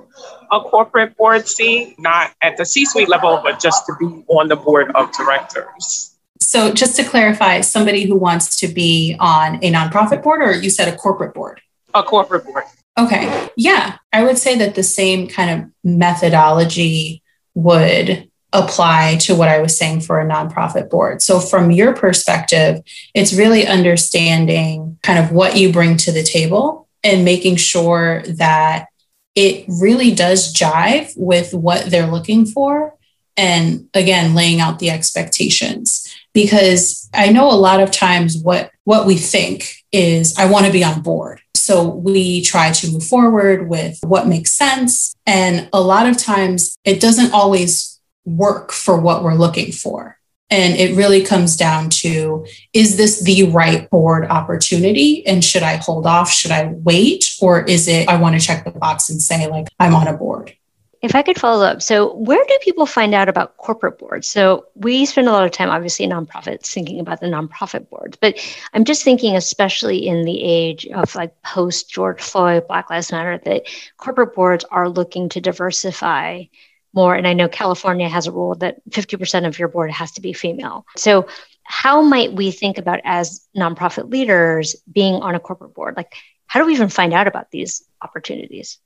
a 0.51 0.59
corporate 0.61 1.17
board 1.17 1.47
seat, 1.47 1.95
not 1.97 2.33
at 2.43 2.57
the 2.57 2.65
C 2.65 2.85
suite 2.85 3.09
level, 3.09 3.41
but 3.43 3.59
just 3.59 3.85
to 3.87 3.93
be 3.99 4.23
on 4.27 4.47
the 4.47 4.55
board 4.55 4.91
of 4.93 5.11
directors? 5.13 6.15
So, 6.39 6.71
just 6.71 6.95
to 6.97 7.03
clarify, 7.03 7.61
somebody 7.61 8.05
who 8.05 8.15
wants 8.15 8.57
to 8.57 8.67
be 8.67 9.15
on 9.19 9.55
a 9.55 9.71
nonprofit 9.71 10.21
board, 10.21 10.41
or 10.41 10.53
you 10.53 10.69
said 10.69 10.87
a 10.87 10.95
corporate 10.95 11.33
board? 11.33 11.61
A 11.95 12.03
corporate 12.03 12.45
board. 12.45 12.63
Okay. 12.97 13.49
Yeah. 13.55 13.97
I 14.13 14.23
would 14.23 14.37
say 14.37 14.57
that 14.57 14.75
the 14.75 14.83
same 14.83 15.27
kind 15.27 15.49
of 15.63 15.69
methodology 15.83 17.23
would 17.55 18.28
apply 18.53 19.17
to 19.21 19.35
what 19.35 19.49
I 19.49 19.59
was 19.59 19.77
saying 19.77 20.01
for 20.01 20.19
a 20.19 20.27
nonprofit 20.27 20.89
board. 20.89 21.21
So, 21.21 21.39
from 21.39 21.71
your 21.71 21.93
perspective, 21.93 22.81
it's 23.13 23.33
really 23.33 23.67
understanding 23.67 24.97
kind 25.03 25.19
of 25.19 25.31
what 25.31 25.55
you 25.55 25.71
bring 25.71 25.97
to 25.97 26.11
the 26.11 26.23
table 26.23 26.87
and 27.03 27.25
making 27.25 27.55
sure 27.57 28.23
that 28.23 28.87
it 29.35 29.65
really 29.67 30.13
does 30.13 30.53
jive 30.53 31.13
with 31.15 31.53
what 31.53 31.85
they're 31.85 32.07
looking 32.07 32.45
for. 32.45 32.95
And 33.37 33.87
again, 33.93 34.35
laying 34.35 34.59
out 34.59 34.79
the 34.79 34.89
expectations 34.89 36.13
because 36.33 37.09
I 37.13 37.31
know 37.31 37.49
a 37.49 37.53
lot 37.53 37.79
of 37.79 37.91
times 37.91 38.37
what 38.37 38.71
what 38.83 39.05
we 39.05 39.15
think 39.15 39.75
is 39.91 40.37
I 40.37 40.49
want 40.49 40.65
to 40.65 40.71
be 40.71 40.83
on 40.83 41.01
board. 41.01 41.41
So 41.55 41.87
we 41.87 42.41
try 42.41 42.71
to 42.71 42.91
move 42.91 43.03
forward 43.03 43.69
with 43.69 43.99
what 44.03 44.27
makes 44.27 44.51
sense 44.51 45.15
and 45.25 45.69
a 45.71 45.81
lot 45.81 46.07
of 46.07 46.17
times 46.17 46.75
it 46.83 46.99
doesn't 46.99 47.33
always 47.33 47.98
work 48.25 48.71
for 48.71 48.99
what 48.99 49.23
we're 49.23 49.35
looking 49.35 49.71
for. 49.71 50.17
And 50.51 50.75
it 50.75 50.95
really 50.95 51.23
comes 51.23 51.55
down 51.55 51.89
to 51.91 52.45
is 52.73 52.97
this 52.97 53.21
the 53.23 53.43
right 53.51 53.89
board 53.89 54.25
opportunity? 54.25 55.25
And 55.27 55.43
should 55.43 55.63
I 55.63 55.75
hold 55.75 56.07
off? 56.07 56.31
Should 56.31 56.51
I 56.51 56.73
wait? 56.83 57.35
Or 57.41 57.61
is 57.61 57.87
it 57.87 58.09
I 58.09 58.19
want 58.19 58.39
to 58.39 58.45
check 58.45 58.65
the 58.65 58.71
box 58.71 59.09
and 59.09 59.21
say, 59.21 59.47
like, 59.47 59.67
I'm 59.79 59.93
on 59.93 60.07
a 60.07 60.13
board? 60.13 60.55
If 61.01 61.15
I 61.15 61.21
could 61.21 61.39
follow 61.39 61.63
up, 61.63 61.81
so 61.81 62.13
where 62.15 62.43
do 62.45 62.57
people 62.61 62.85
find 62.85 63.15
out 63.15 63.29
about 63.29 63.55
corporate 63.55 63.99
boards? 63.99 64.27
So 64.27 64.65
we 64.75 65.05
spend 65.05 65.29
a 65.29 65.31
lot 65.31 65.45
of 65.45 65.51
time, 65.51 65.69
obviously, 65.69 66.05
nonprofits 66.07 66.73
thinking 66.73 66.99
about 66.99 67.21
the 67.21 67.27
nonprofit 67.27 67.89
boards, 67.89 68.17
but 68.19 68.37
I'm 68.73 68.83
just 68.83 69.03
thinking, 69.03 69.37
especially 69.37 70.05
in 70.05 70.25
the 70.25 70.43
age 70.43 70.85
of 70.87 71.15
like 71.15 71.41
post 71.41 71.89
George 71.89 72.21
Floyd, 72.21 72.67
Black 72.67 72.89
Lives 72.89 73.13
Matter, 73.13 73.39
that 73.45 73.63
corporate 73.95 74.35
boards 74.35 74.65
are 74.71 74.89
looking 74.89 75.29
to 75.29 75.39
diversify 75.39 76.43
more. 76.93 77.15
And 77.15 77.27
I 77.27 77.33
know 77.33 77.47
California 77.47 78.09
has 78.09 78.27
a 78.27 78.31
rule 78.31 78.55
that 78.55 78.77
50% 78.89 79.47
of 79.47 79.59
your 79.59 79.67
board 79.67 79.91
has 79.91 80.11
to 80.13 80.21
be 80.21 80.33
female. 80.33 80.85
So 80.97 81.27
how 81.63 82.01
might 82.01 82.33
we 82.33 82.51
think 82.51 82.77
about 82.77 82.99
as 83.03 83.47
nonprofit 83.55 84.09
leaders 84.11 84.75
being 84.91 85.15
on 85.15 85.35
a 85.35 85.39
corporate 85.39 85.75
board? 85.75 85.95
Like, 85.95 86.13
how 86.47 86.59
do 86.59 86.65
we 86.65 86.73
even 86.73 86.89
find 86.89 87.13
out 87.13 87.27
about 87.27 87.51
these 87.51 87.83
opportunities? 88.01 88.79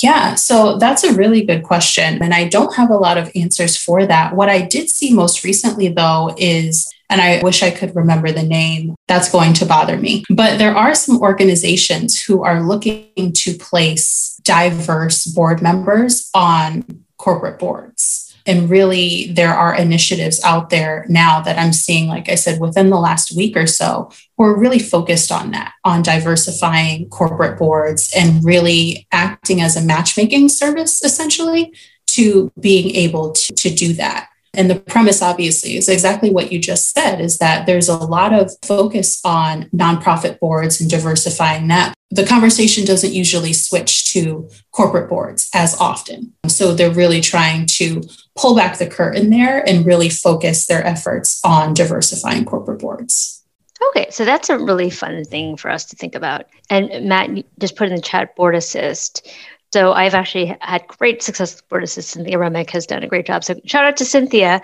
Yeah, 0.00 0.36
so 0.36 0.78
that's 0.78 1.02
a 1.02 1.14
really 1.14 1.44
good 1.44 1.64
question. 1.64 2.22
And 2.22 2.32
I 2.32 2.46
don't 2.46 2.74
have 2.76 2.90
a 2.90 2.96
lot 2.96 3.18
of 3.18 3.30
answers 3.34 3.76
for 3.76 4.06
that. 4.06 4.36
What 4.36 4.48
I 4.48 4.62
did 4.62 4.88
see 4.88 5.12
most 5.12 5.42
recently, 5.42 5.88
though, 5.88 6.34
is 6.38 6.88
and 7.10 7.20
I 7.20 7.40
wish 7.42 7.62
I 7.62 7.70
could 7.70 7.96
remember 7.96 8.30
the 8.30 8.42
name. 8.42 8.94
That's 9.06 9.30
going 9.30 9.54
to 9.54 9.66
bother 9.66 9.96
me. 9.96 10.24
But 10.28 10.58
there 10.58 10.76
are 10.76 10.94
some 10.94 11.20
organizations 11.20 12.20
who 12.20 12.44
are 12.44 12.62
looking 12.62 13.32
to 13.32 13.54
place 13.54 14.38
diverse 14.44 15.24
board 15.24 15.62
members 15.62 16.30
on 16.34 16.84
corporate 17.18 17.58
boards. 17.58 18.24
And 18.46 18.70
really, 18.70 19.30
there 19.32 19.52
are 19.52 19.74
initiatives 19.74 20.42
out 20.42 20.70
there 20.70 21.04
now 21.06 21.42
that 21.42 21.58
I'm 21.58 21.74
seeing, 21.74 22.08
like 22.08 22.30
I 22.30 22.34
said, 22.34 22.60
within 22.60 22.88
the 22.88 22.98
last 22.98 23.36
week 23.36 23.54
or 23.58 23.66
so, 23.66 24.10
we're 24.38 24.56
really 24.56 24.78
focused 24.78 25.30
on 25.30 25.50
that, 25.50 25.74
on 25.84 26.02
diversifying 26.02 27.10
corporate 27.10 27.58
boards 27.58 28.10
and 28.16 28.42
really 28.42 29.06
acting 29.12 29.60
as 29.60 29.76
a 29.76 29.84
matchmaking 29.84 30.48
service, 30.48 31.04
essentially, 31.04 31.74
to 32.06 32.50
being 32.58 32.94
able 32.94 33.32
to, 33.32 33.52
to 33.52 33.68
do 33.68 33.92
that. 33.92 34.30
And 34.58 34.68
the 34.68 34.74
premise, 34.74 35.22
obviously, 35.22 35.76
is 35.76 35.88
exactly 35.88 36.30
what 36.30 36.50
you 36.50 36.58
just 36.58 36.92
said 36.92 37.20
is 37.20 37.38
that 37.38 37.64
there's 37.64 37.88
a 37.88 37.96
lot 37.96 38.32
of 38.32 38.50
focus 38.62 39.20
on 39.24 39.70
nonprofit 39.70 40.40
boards 40.40 40.80
and 40.80 40.90
diversifying 40.90 41.68
that. 41.68 41.94
The 42.10 42.26
conversation 42.26 42.84
doesn't 42.84 43.12
usually 43.12 43.52
switch 43.52 44.12
to 44.12 44.50
corporate 44.72 45.08
boards 45.08 45.48
as 45.54 45.78
often. 45.78 46.32
So 46.48 46.74
they're 46.74 46.90
really 46.90 47.20
trying 47.20 47.66
to 47.76 48.02
pull 48.36 48.56
back 48.56 48.78
the 48.78 48.88
curtain 48.88 49.30
there 49.30 49.66
and 49.68 49.86
really 49.86 50.08
focus 50.08 50.66
their 50.66 50.84
efforts 50.84 51.40
on 51.44 51.72
diversifying 51.72 52.44
corporate 52.44 52.80
boards. 52.80 53.44
Okay, 53.90 54.08
so 54.10 54.24
that's 54.24 54.50
a 54.50 54.58
really 54.58 54.90
fun 54.90 55.24
thing 55.24 55.56
for 55.56 55.70
us 55.70 55.84
to 55.84 55.94
think 55.94 56.16
about. 56.16 56.46
And 56.68 57.08
Matt 57.08 57.30
just 57.60 57.76
put 57.76 57.88
in 57.90 57.94
the 57.94 58.02
chat 58.02 58.34
board 58.34 58.56
assist. 58.56 59.28
So 59.72 59.92
I've 59.92 60.14
actually 60.14 60.56
had 60.60 60.86
great 60.86 61.22
success 61.22 61.54
with 61.54 61.68
Board 61.68 61.84
Assist. 61.84 62.10
Cynthia 62.10 62.38
Remick 62.38 62.70
has 62.70 62.86
done 62.86 63.02
a 63.02 63.08
great 63.08 63.26
job. 63.26 63.44
So 63.44 63.60
shout 63.66 63.84
out 63.84 63.98
to 63.98 64.04
Cynthia 64.04 64.62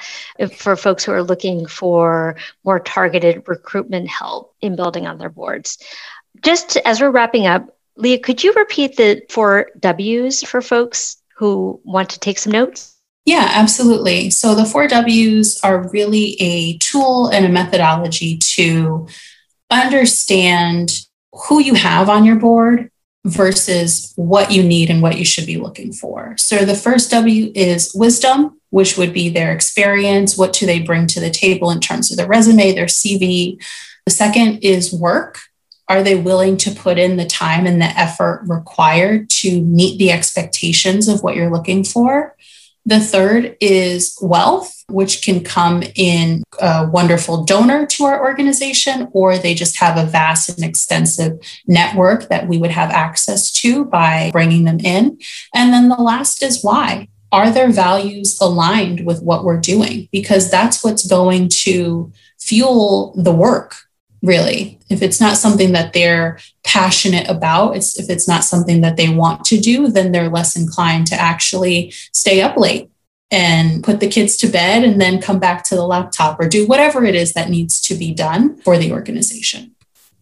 for 0.56 0.76
folks 0.76 1.04
who 1.04 1.12
are 1.12 1.22
looking 1.22 1.66
for 1.66 2.36
more 2.64 2.80
targeted 2.80 3.46
recruitment 3.46 4.08
help 4.08 4.54
in 4.60 4.76
building 4.76 5.06
on 5.06 5.18
their 5.18 5.28
boards. 5.28 5.78
Just 6.42 6.78
as 6.78 7.00
we're 7.00 7.10
wrapping 7.10 7.46
up, 7.46 7.76
Rhea, 7.96 8.18
could 8.18 8.42
you 8.42 8.52
repeat 8.54 8.96
the 8.96 9.22
four 9.28 9.70
W's 9.78 10.42
for 10.42 10.62
folks 10.62 11.18
who 11.36 11.80
want 11.84 12.10
to 12.10 12.20
take 12.20 12.38
some 12.38 12.52
notes? 12.52 12.96
Yeah, 13.26 13.48
absolutely. 13.52 14.30
So 14.30 14.54
the 14.54 14.64
four 14.64 14.88
W's 14.88 15.60
are 15.62 15.88
really 15.88 16.36
a 16.40 16.78
tool 16.78 17.28
and 17.28 17.44
a 17.44 17.48
methodology 17.48 18.38
to 18.38 19.06
understand 19.70 20.92
who 21.32 21.60
you 21.60 21.74
have 21.74 22.08
on 22.08 22.24
your 22.24 22.36
board 22.36 22.90
versus 23.24 24.12
what 24.16 24.50
you 24.50 24.62
need 24.62 24.90
and 24.90 25.00
what 25.00 25.18
you 25.18 25.24
should 25.24 25.46
be 25.46 25.56
looking 25.56 25.92
for. 25.92 26.34
So 26.36 26.64
the 26.64 26.74
first 26.74 27.10
W 27.10 27.50
is 27.54 27.92
wisdom, 27.94 28.60
which 28.70 28.98
would 28.98 29.12
be 29.14 29.30
their 29.30 29.52
experience. 29.52 30.36
What 30.36 30.52
do 30.52 30.66
they 30.66 30.80
bring 30.80 31.06
to 31.08 31.20
the 31.20 31.30
table 31.30 31.70
in 31.70 31.80
terms 31.80 32.10
of 32.10 32.18
their 32.18 32.26
resume, 32.26 32.72
their 32.72 32.86
CV? 32.86 33.62
The 34.04 34.12
second 34.12 34.58
is 34.58 34.92
work. 34.92 35.38
Are 35.88 36.02
they 36.02 36.16
willing 36.16 36.56
to 36.58 36.70
put 36.70 36.98
in 36.98 37.16
the 37.16 37.26
time 37.26 37.66
and 37.66 37.80
the 37.80 37.86
effort 37.86 38.42
required 38.46 39.30
to 39.30 39.60
meet 39.62 39.98
the 39.98 40.12
expectations 40.12 41.08
of 41.08 41.22
what 41.22 41.36
you're 41.36 41.50
looking 41.50 41.84
for? 41.84 42.36
The 42.86 43.00
third 43.00 43.56
is 43.60 44.18
wealth, 44.20 44.84
which 44.88 45.24
can 45.24 45.42
come 45.42 45.82
in 45.94 46.42
a 46.60 46.86
wonderful 46.86 47.44
donor 47.44 47.86
to 47.86 48.04
our 48.04 48.22
organization, 48.22 49.08
or 49.12 49.38
they 49.38 49.54
just 49.54 49.78
have 49.78 49.96
a 49.96 50.04
vast 50.04 50.50
and 50.50 50.62
extensive 50.62 51.38
network 51.66 52.28
that 52.28 52.46
we 52.46 52.58
would 52.58 52.70
have 52.70 52.90
access 52.90 53.50
to 53.52 53.86
by 53.86 54.30
bringing 54.32 54.64
them 54.64 54.80
in. 54.80 55.18
And 55.54 55.72
then 55.72 55.88
the 55.88 55.96
last 55.96 56.42
is 56.42 56.62
why. 56.62 57.08
Are 57.32 57.50
their 57.50 57.72
values 57.72 58.38
aligned 58.40 59.06
with 59.06 59.22
what 59.22 59.44
we're 59.44 59.60
doing? 59.60 60.08
Because 60.12 60.50
that's 60.50 60.84
what's 60.84 61.06
going 61.06 61.48
to 61.62 62.12
fuel 62.38 63.14
the 63.16 63.32
work 63.32 63.74
really 64.24 64.78
if 64.88 65.02
it's 65.02 65.20
not 65.20 65.36
something 65.36 65.72
that 65.72 65.92
they're 65.92 66.38
passionate 66.64 67.28
about 67.28 67.76
it's 67.76 67.98
if 67.98 68.08
it's 68.08 68.26
not 68.26 68.42
something 68.42 68.80
that 68.80 68.96
they 68.96 69.08
want 69.08 69.44
to 69.44 69.58
do 69.58 69.88
then 69.88 70.12
they're 70.12 70.28
less 70.28 70.56
inclined 70.56 71.06
to 71.06 71.14
actually 71.14 71.90
stay 72.12 72.40
up 72.40 72.56
late 72.56 72.90
and 73.30 73.82
put 73.82 74.00
the 74.00 74.08
kids 74.08 74.36
to 74.36 74.46
bed 74.46 74.84
and 74.84 75.00
then 75.00 75.20
come 75.20 75.40
back 75.40 75.64
to 75.64 75.74
the 75.74 75.84
laptop 75.84 76.38
or 76.38 76.48
do 76.48 76.66
whatever 76.66 77.04
it 77.04 77.16
is 77.16 77.32
that 77.32 77.50
needs 77.50 77.80
to 77.80 77.94
be 77.94 78.14
done 78.14 78.56
for 78.58 78.78
the 78.78 78.92
organization. 78.92 79.74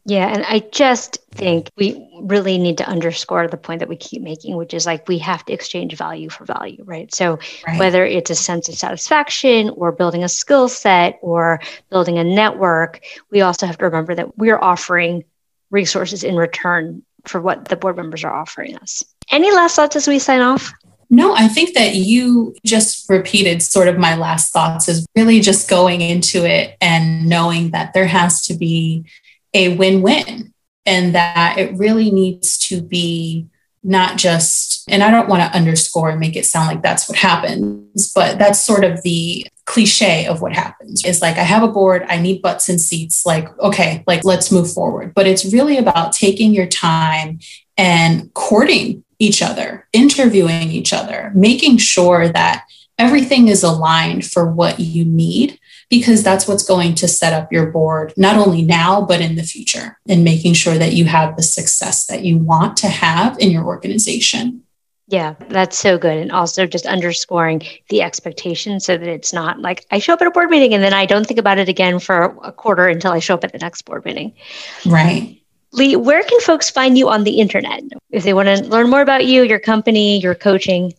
Yeah, 0.04 0.32
and 0.32 0.44
I 0.46 0.60
just 0.72 1.18
think 1.30 1.68
we 1.76 1.92
really 2.22 2.58
need 2.58 2.78
to 2.78 2.88
underscore 2.88 3.48
the 3.48 3.56
point 3.56 3.80
that 3.80 3.88
we 3.88 3.96
keep 3.96 4.22
making, 4.22 4.56
which 4.56 4.72
is 4.72 4.86
like 4.86 5.08
we 5.08 5.18
have 5.18 5.44
to 5.46 5.52
exchange 5.52 5.96
value 5.96 6.28
for 6.28 6.44
value, 6.44 6.82
right? 6.84 7.12
So 7.14 7.38
right. 7.66 7.78
whether 7.78 8.04
it's 8.04 8.30
a 8.30 8.34
sense 8.34 8.68
of 8.68 8.76
satisfaction 8.76 9.70
or 9.70 9.92
building 9.92 10.22
a 10.24 10.28
skill 10.28 10.68
set 10.68 11.18
or 11.20 11.60
building 11.90 12.18
a 12.18 12.24
network, 12.24 13.00
we 13.30 13.40
also 13.40 13.66
have 13.66 13.78
to 13.78 13.84
remember 13.84 14.14
that 14.14 14.38
we're 14.38 14.58
offering 14.58 15.24
resources 15.70 16.22
in 16.22 16.36
return 16.36 17.02
for 17.24 17.40
what 17.40 17.66
the 17.68 17.76
board 17.76 17.96
members 17.96 18.24
are 18.24 18.32
offering 18.32 18.76
us. 18.76 19.02
Any 19.30 19.52
last 19.52 19.76
thoughts 19.76 19.96
as 19.96 20.08
we 20.08 20.18
sign 20.18 20.40
off? 20.40 20.72
No, 21.10 21.34
I 21.34 21.46
think 21.48 21.74
that 21.74 21.94
you 21.94 22.54
just 22.64 23.08
repeated 23.10 23.62
sort 23.62 23.88
of 23.88 23.98
my 23.98 24.16
last 24.16 24.52
thoughts 24.52 24.88
is 24.88 25.06
really 25.14 25.40
just 25.40 25.68
going 25.68 26.00
into 26.00 26.46
it 26.48 26.76
and 26.80 27.28
knowing 27.28 27.72
that 27.72 27.92
there 27.92 28.06
has 28.06 28.46
to 28.46 28.54
be 28.54 29.04
a 29.52 29.76
win 29.76 30.00
win 30.00 30.51
and 30.86 31.14
that 31.14 31.58
it 31.58 31.76
really 31.76 32.10
needs 32.10 32.58
to 32.68 32.82
be 32.82 33.46
not 33.84 34.16
just, 34.16 34.88
and 34.88 35.02
I 35.02 35.10
don't 35.10 35.28
want 35.28 35.42
to 35.42 35.56
underscore 35.58 36.10
and 36.10 36.20
make 36.20 36.36
it 36.36 36.46
sound 36.46 36.68
like 36.68 36.82
that's 36.82 37.08
what 37.08 37.18
happens, 37.18 38.12
but 38.12 38.38
that's 38.38 38.64
sort 38.64 38.84
of 38.84 39.02
the 39.02 39.46
cliche 39.64 40.26
of 40.26 40.40
what 40.40 40.52
happens 40.52 41.04
is 41.04 41.20
like, 41.20 41.36
I 41.36 41.42
have 41.42 41.62
a 41.62 41.68
board, 41.68 42.04
I 42.08 42.18
need 42.18 42.42
butts 42.42 42.68
and 42.68 42.80
seats. 42.80 43.26
Like, 43.26 43.48
okay, 43.58 44.04
like 44.06 44.24
let's 44.24 44.52
move 44.52 44.72
forward. 44.72 45.14
But 45.14 45.26
it's 45.26 45.52
really 45.52 45.78
about 45.78 46.12
taking 46.12 46.54
your 46.54 46.66
time 46.66 47.40
and 47.76 48.32
courting 48.34 49.04
each 49.18 49.42
other, 49.42 49.88
interviewing 49.92 50.70
each 50.70 50.92
other, 50.92 51.32
making 51.34 51.78
sure 51.78 52.28
that 52.28 52.64
everything 52.98 53.48
is 53.48 53.62
aligned 53.62 54.24
for 54.24 54.50
what 54.50 54.78
you 54.78 55.04
need, 55.04 55.58
because 55.92 56.22
that's 56.22 56.48
what's 56.48 56.64
going 56.64 56.94
to 56.94 57.06
set 57.06 57.34
up 57.34 57.52
your 57.52 57.66
board, 57.66 58.14
not 58.16 58.34
only 58.34 58.62
now, 58.62 59.02
but 59.02 59.20
in 59.20 59.34
the 59.34 59.42
future, 59.42 59.98
and 60.08 60.24
making 60.24 60.54
sure 60.54 60.78
that 60.78 60.94
you 60.94 61.04
have 61.04 61.36
the 61.36 61.42
success 61.42 62.06
that 62.06 62.24
you 62.24 62.38
want 62.38 62.78
to 62.78 62.88
have 62.88 63.38
in 63.38 63.50
your 63.50 63.66
organization. 63.66 64.62
Yeah, 65.08 65.34
that's 65.50 65.76
so 65.76 65.98
good. 65.98 66.16
And 66.16 66.32
also 66.32 66.64
just 66.66 66.86
underscoring 66.86 67.60
the 67.90 68.00
expectation 68.00 68.80
so 68.80 68.96
that 68.96 69.06
it's 69.06 69.34
not 69.34 69.58
like 69.58 69.84
I 69.90 69.98
show 69.98 70.14
up 70.14 70.22
at 70.22 70.28
a 70.28 70.30
board 70.30 70.48
meeting 70.48 70.72
and 70.72 70.82
then 70.82 70.94
I 70.94 71.04
don't 71.04 71.26
think 71.26 71.38
about 71.38 71.58
it 71.58 71.68
again 71.68 71.98
for 71.98 72.38
a 72.42 72.52
quarter 72.52 72.88
until 72.88 73.12
I 73.12 73.18
show 73.18 73.34
up 73.34 73.44
at 73.44 73.52
the 73.52 73.58
next 73.58 73.82
board 73.82 74.06
meeting. 74.06 74.32
Right. 74.86 75.42
Rhea, 75.74 75.98
where 75.98 76.22
can 76.22 76.40
folks 76.40 76.70
find 76.70 76.96
you 76.96 77.10
on 77.10 77.24
the 77.24 77.38
internet 77.38 77.82
if 78.10 78.24
they 78.24 78.32
want 78.32 78.48
to 78.48 78.64
learn 78.64 78.88
more 78.88 79.02
about 79.02 79.26
you, 79.26 79.42
your 79.42 79.60
company, 79.60 80.20
your 80.20 80.34
coaching? 80.34 80.94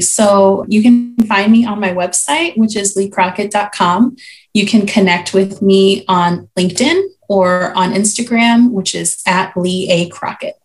So 0.00 0.64
you 0.68 0.82
can 0.82 1.16
find 1.26 1.50
me 1.52 1.64
on 1.64 1.80
my 1.80 1.92
website, 1.92 2.56
which 2.56 2.76
is 2.76 2.96
leecrockett.com. 2.96 4.16
You 4.54 4.66
can 4.66 4.86
connect 4.86 5.32
with 5.32 5.62
me 5.62 6.04
on 6.08 6.48
LinkedIn 6.58 7.02
or 7.28 7.72
on 7.74 7.92
Instagram, 7.92 8.70
which 8.70 8.94
is 8.94 9.22
at 9.26 9.56
Lee 9.56 9.88
A. 9.90 10.08
Crockett. 10.08 10.56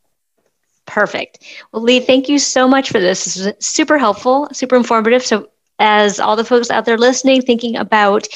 Perfect. 0.85 1.43
Well, 1.71 1.83
Rhea, 1.83 2.01
thank 2.01 2.29
you 2.29 2.39
so 2.39 2.67
much 2.67 2.89
for 2.89 2.99
this. 2.99 3.25
This 3.25 3.45
was 3.45 3.53
super 3.59 3.97
helpful, 3.97 4.49
super 4.51 4.75
informative. 4.75 5.25
So, 5.25 5.49
as 5.79 6.19
all 6.19 6.35
the 6.35 6.45
folks 6.45 6.69
out 6.69 6.85
there 6.85 6.97
listening, 6.97 7.41
thinking 7.41 7.75
about 7.75 8.27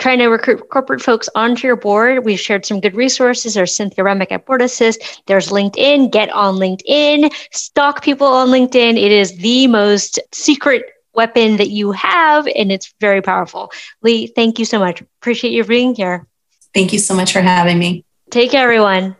trying 0.00 0.18
to 0.18 0.28
recruit 0.28 0.68
corporate 0.70 1.02
folks 1.02 1.28
onto 1.34 1.66
your 1.66 1.76
board. 1.76 2.24
We've 2.24 2.40
shared 2.40 2.64
some 2.64 2.80
good 2.80 2.94
resources. 2.96 3.54
There's 3.54 3.74
Cynthia 3.76 4.02
Remick 4.02 4.32
at 4.32 4.46
Board 4.46 4.62
Assist. 4.62 5.22
There's 5.26 5.48
LinkedIn. 5.50 6.10
Get 6.10 6.30
on 6.30 6.54
LinkedIn. 6.56 7.32
Stalk 7.52 8.02
people 8.02 8.26
on 8.26 8.48
LinkedIn. 8.48 8.92
It 8.92 9.12
is 9.12 9.36
the 9.38 9.66
most 9.66 10.18
secret 10.32 10.84
weapon 11.14 11.56
that 11.58 11.70
you 11.70 11.92
have, 11.92 12.48
and 12.54 12.72
it's 12.72 12.94
very 13.00 13.20
powerful. 13.20 13.70
Rhea, 14.00 14.28
thank 14.28 14.58
you 14.58 14.64
so 14.64 14.78
much. 14.78 15.00
Appreciate 15.20 15.52
you 15.52 15.64
being 15.64 15.94
here. 15.94 16.26
Thank 16.72 16.92
you 16.92 16.98
so 16.98 17.14
much 17.14 17.32
for 17.32 17.40
having 17.40 17.78
me. 17.78 18.04
Take 18.30 18.52
care, 18.52 18.62
everyone. 18.62 19.16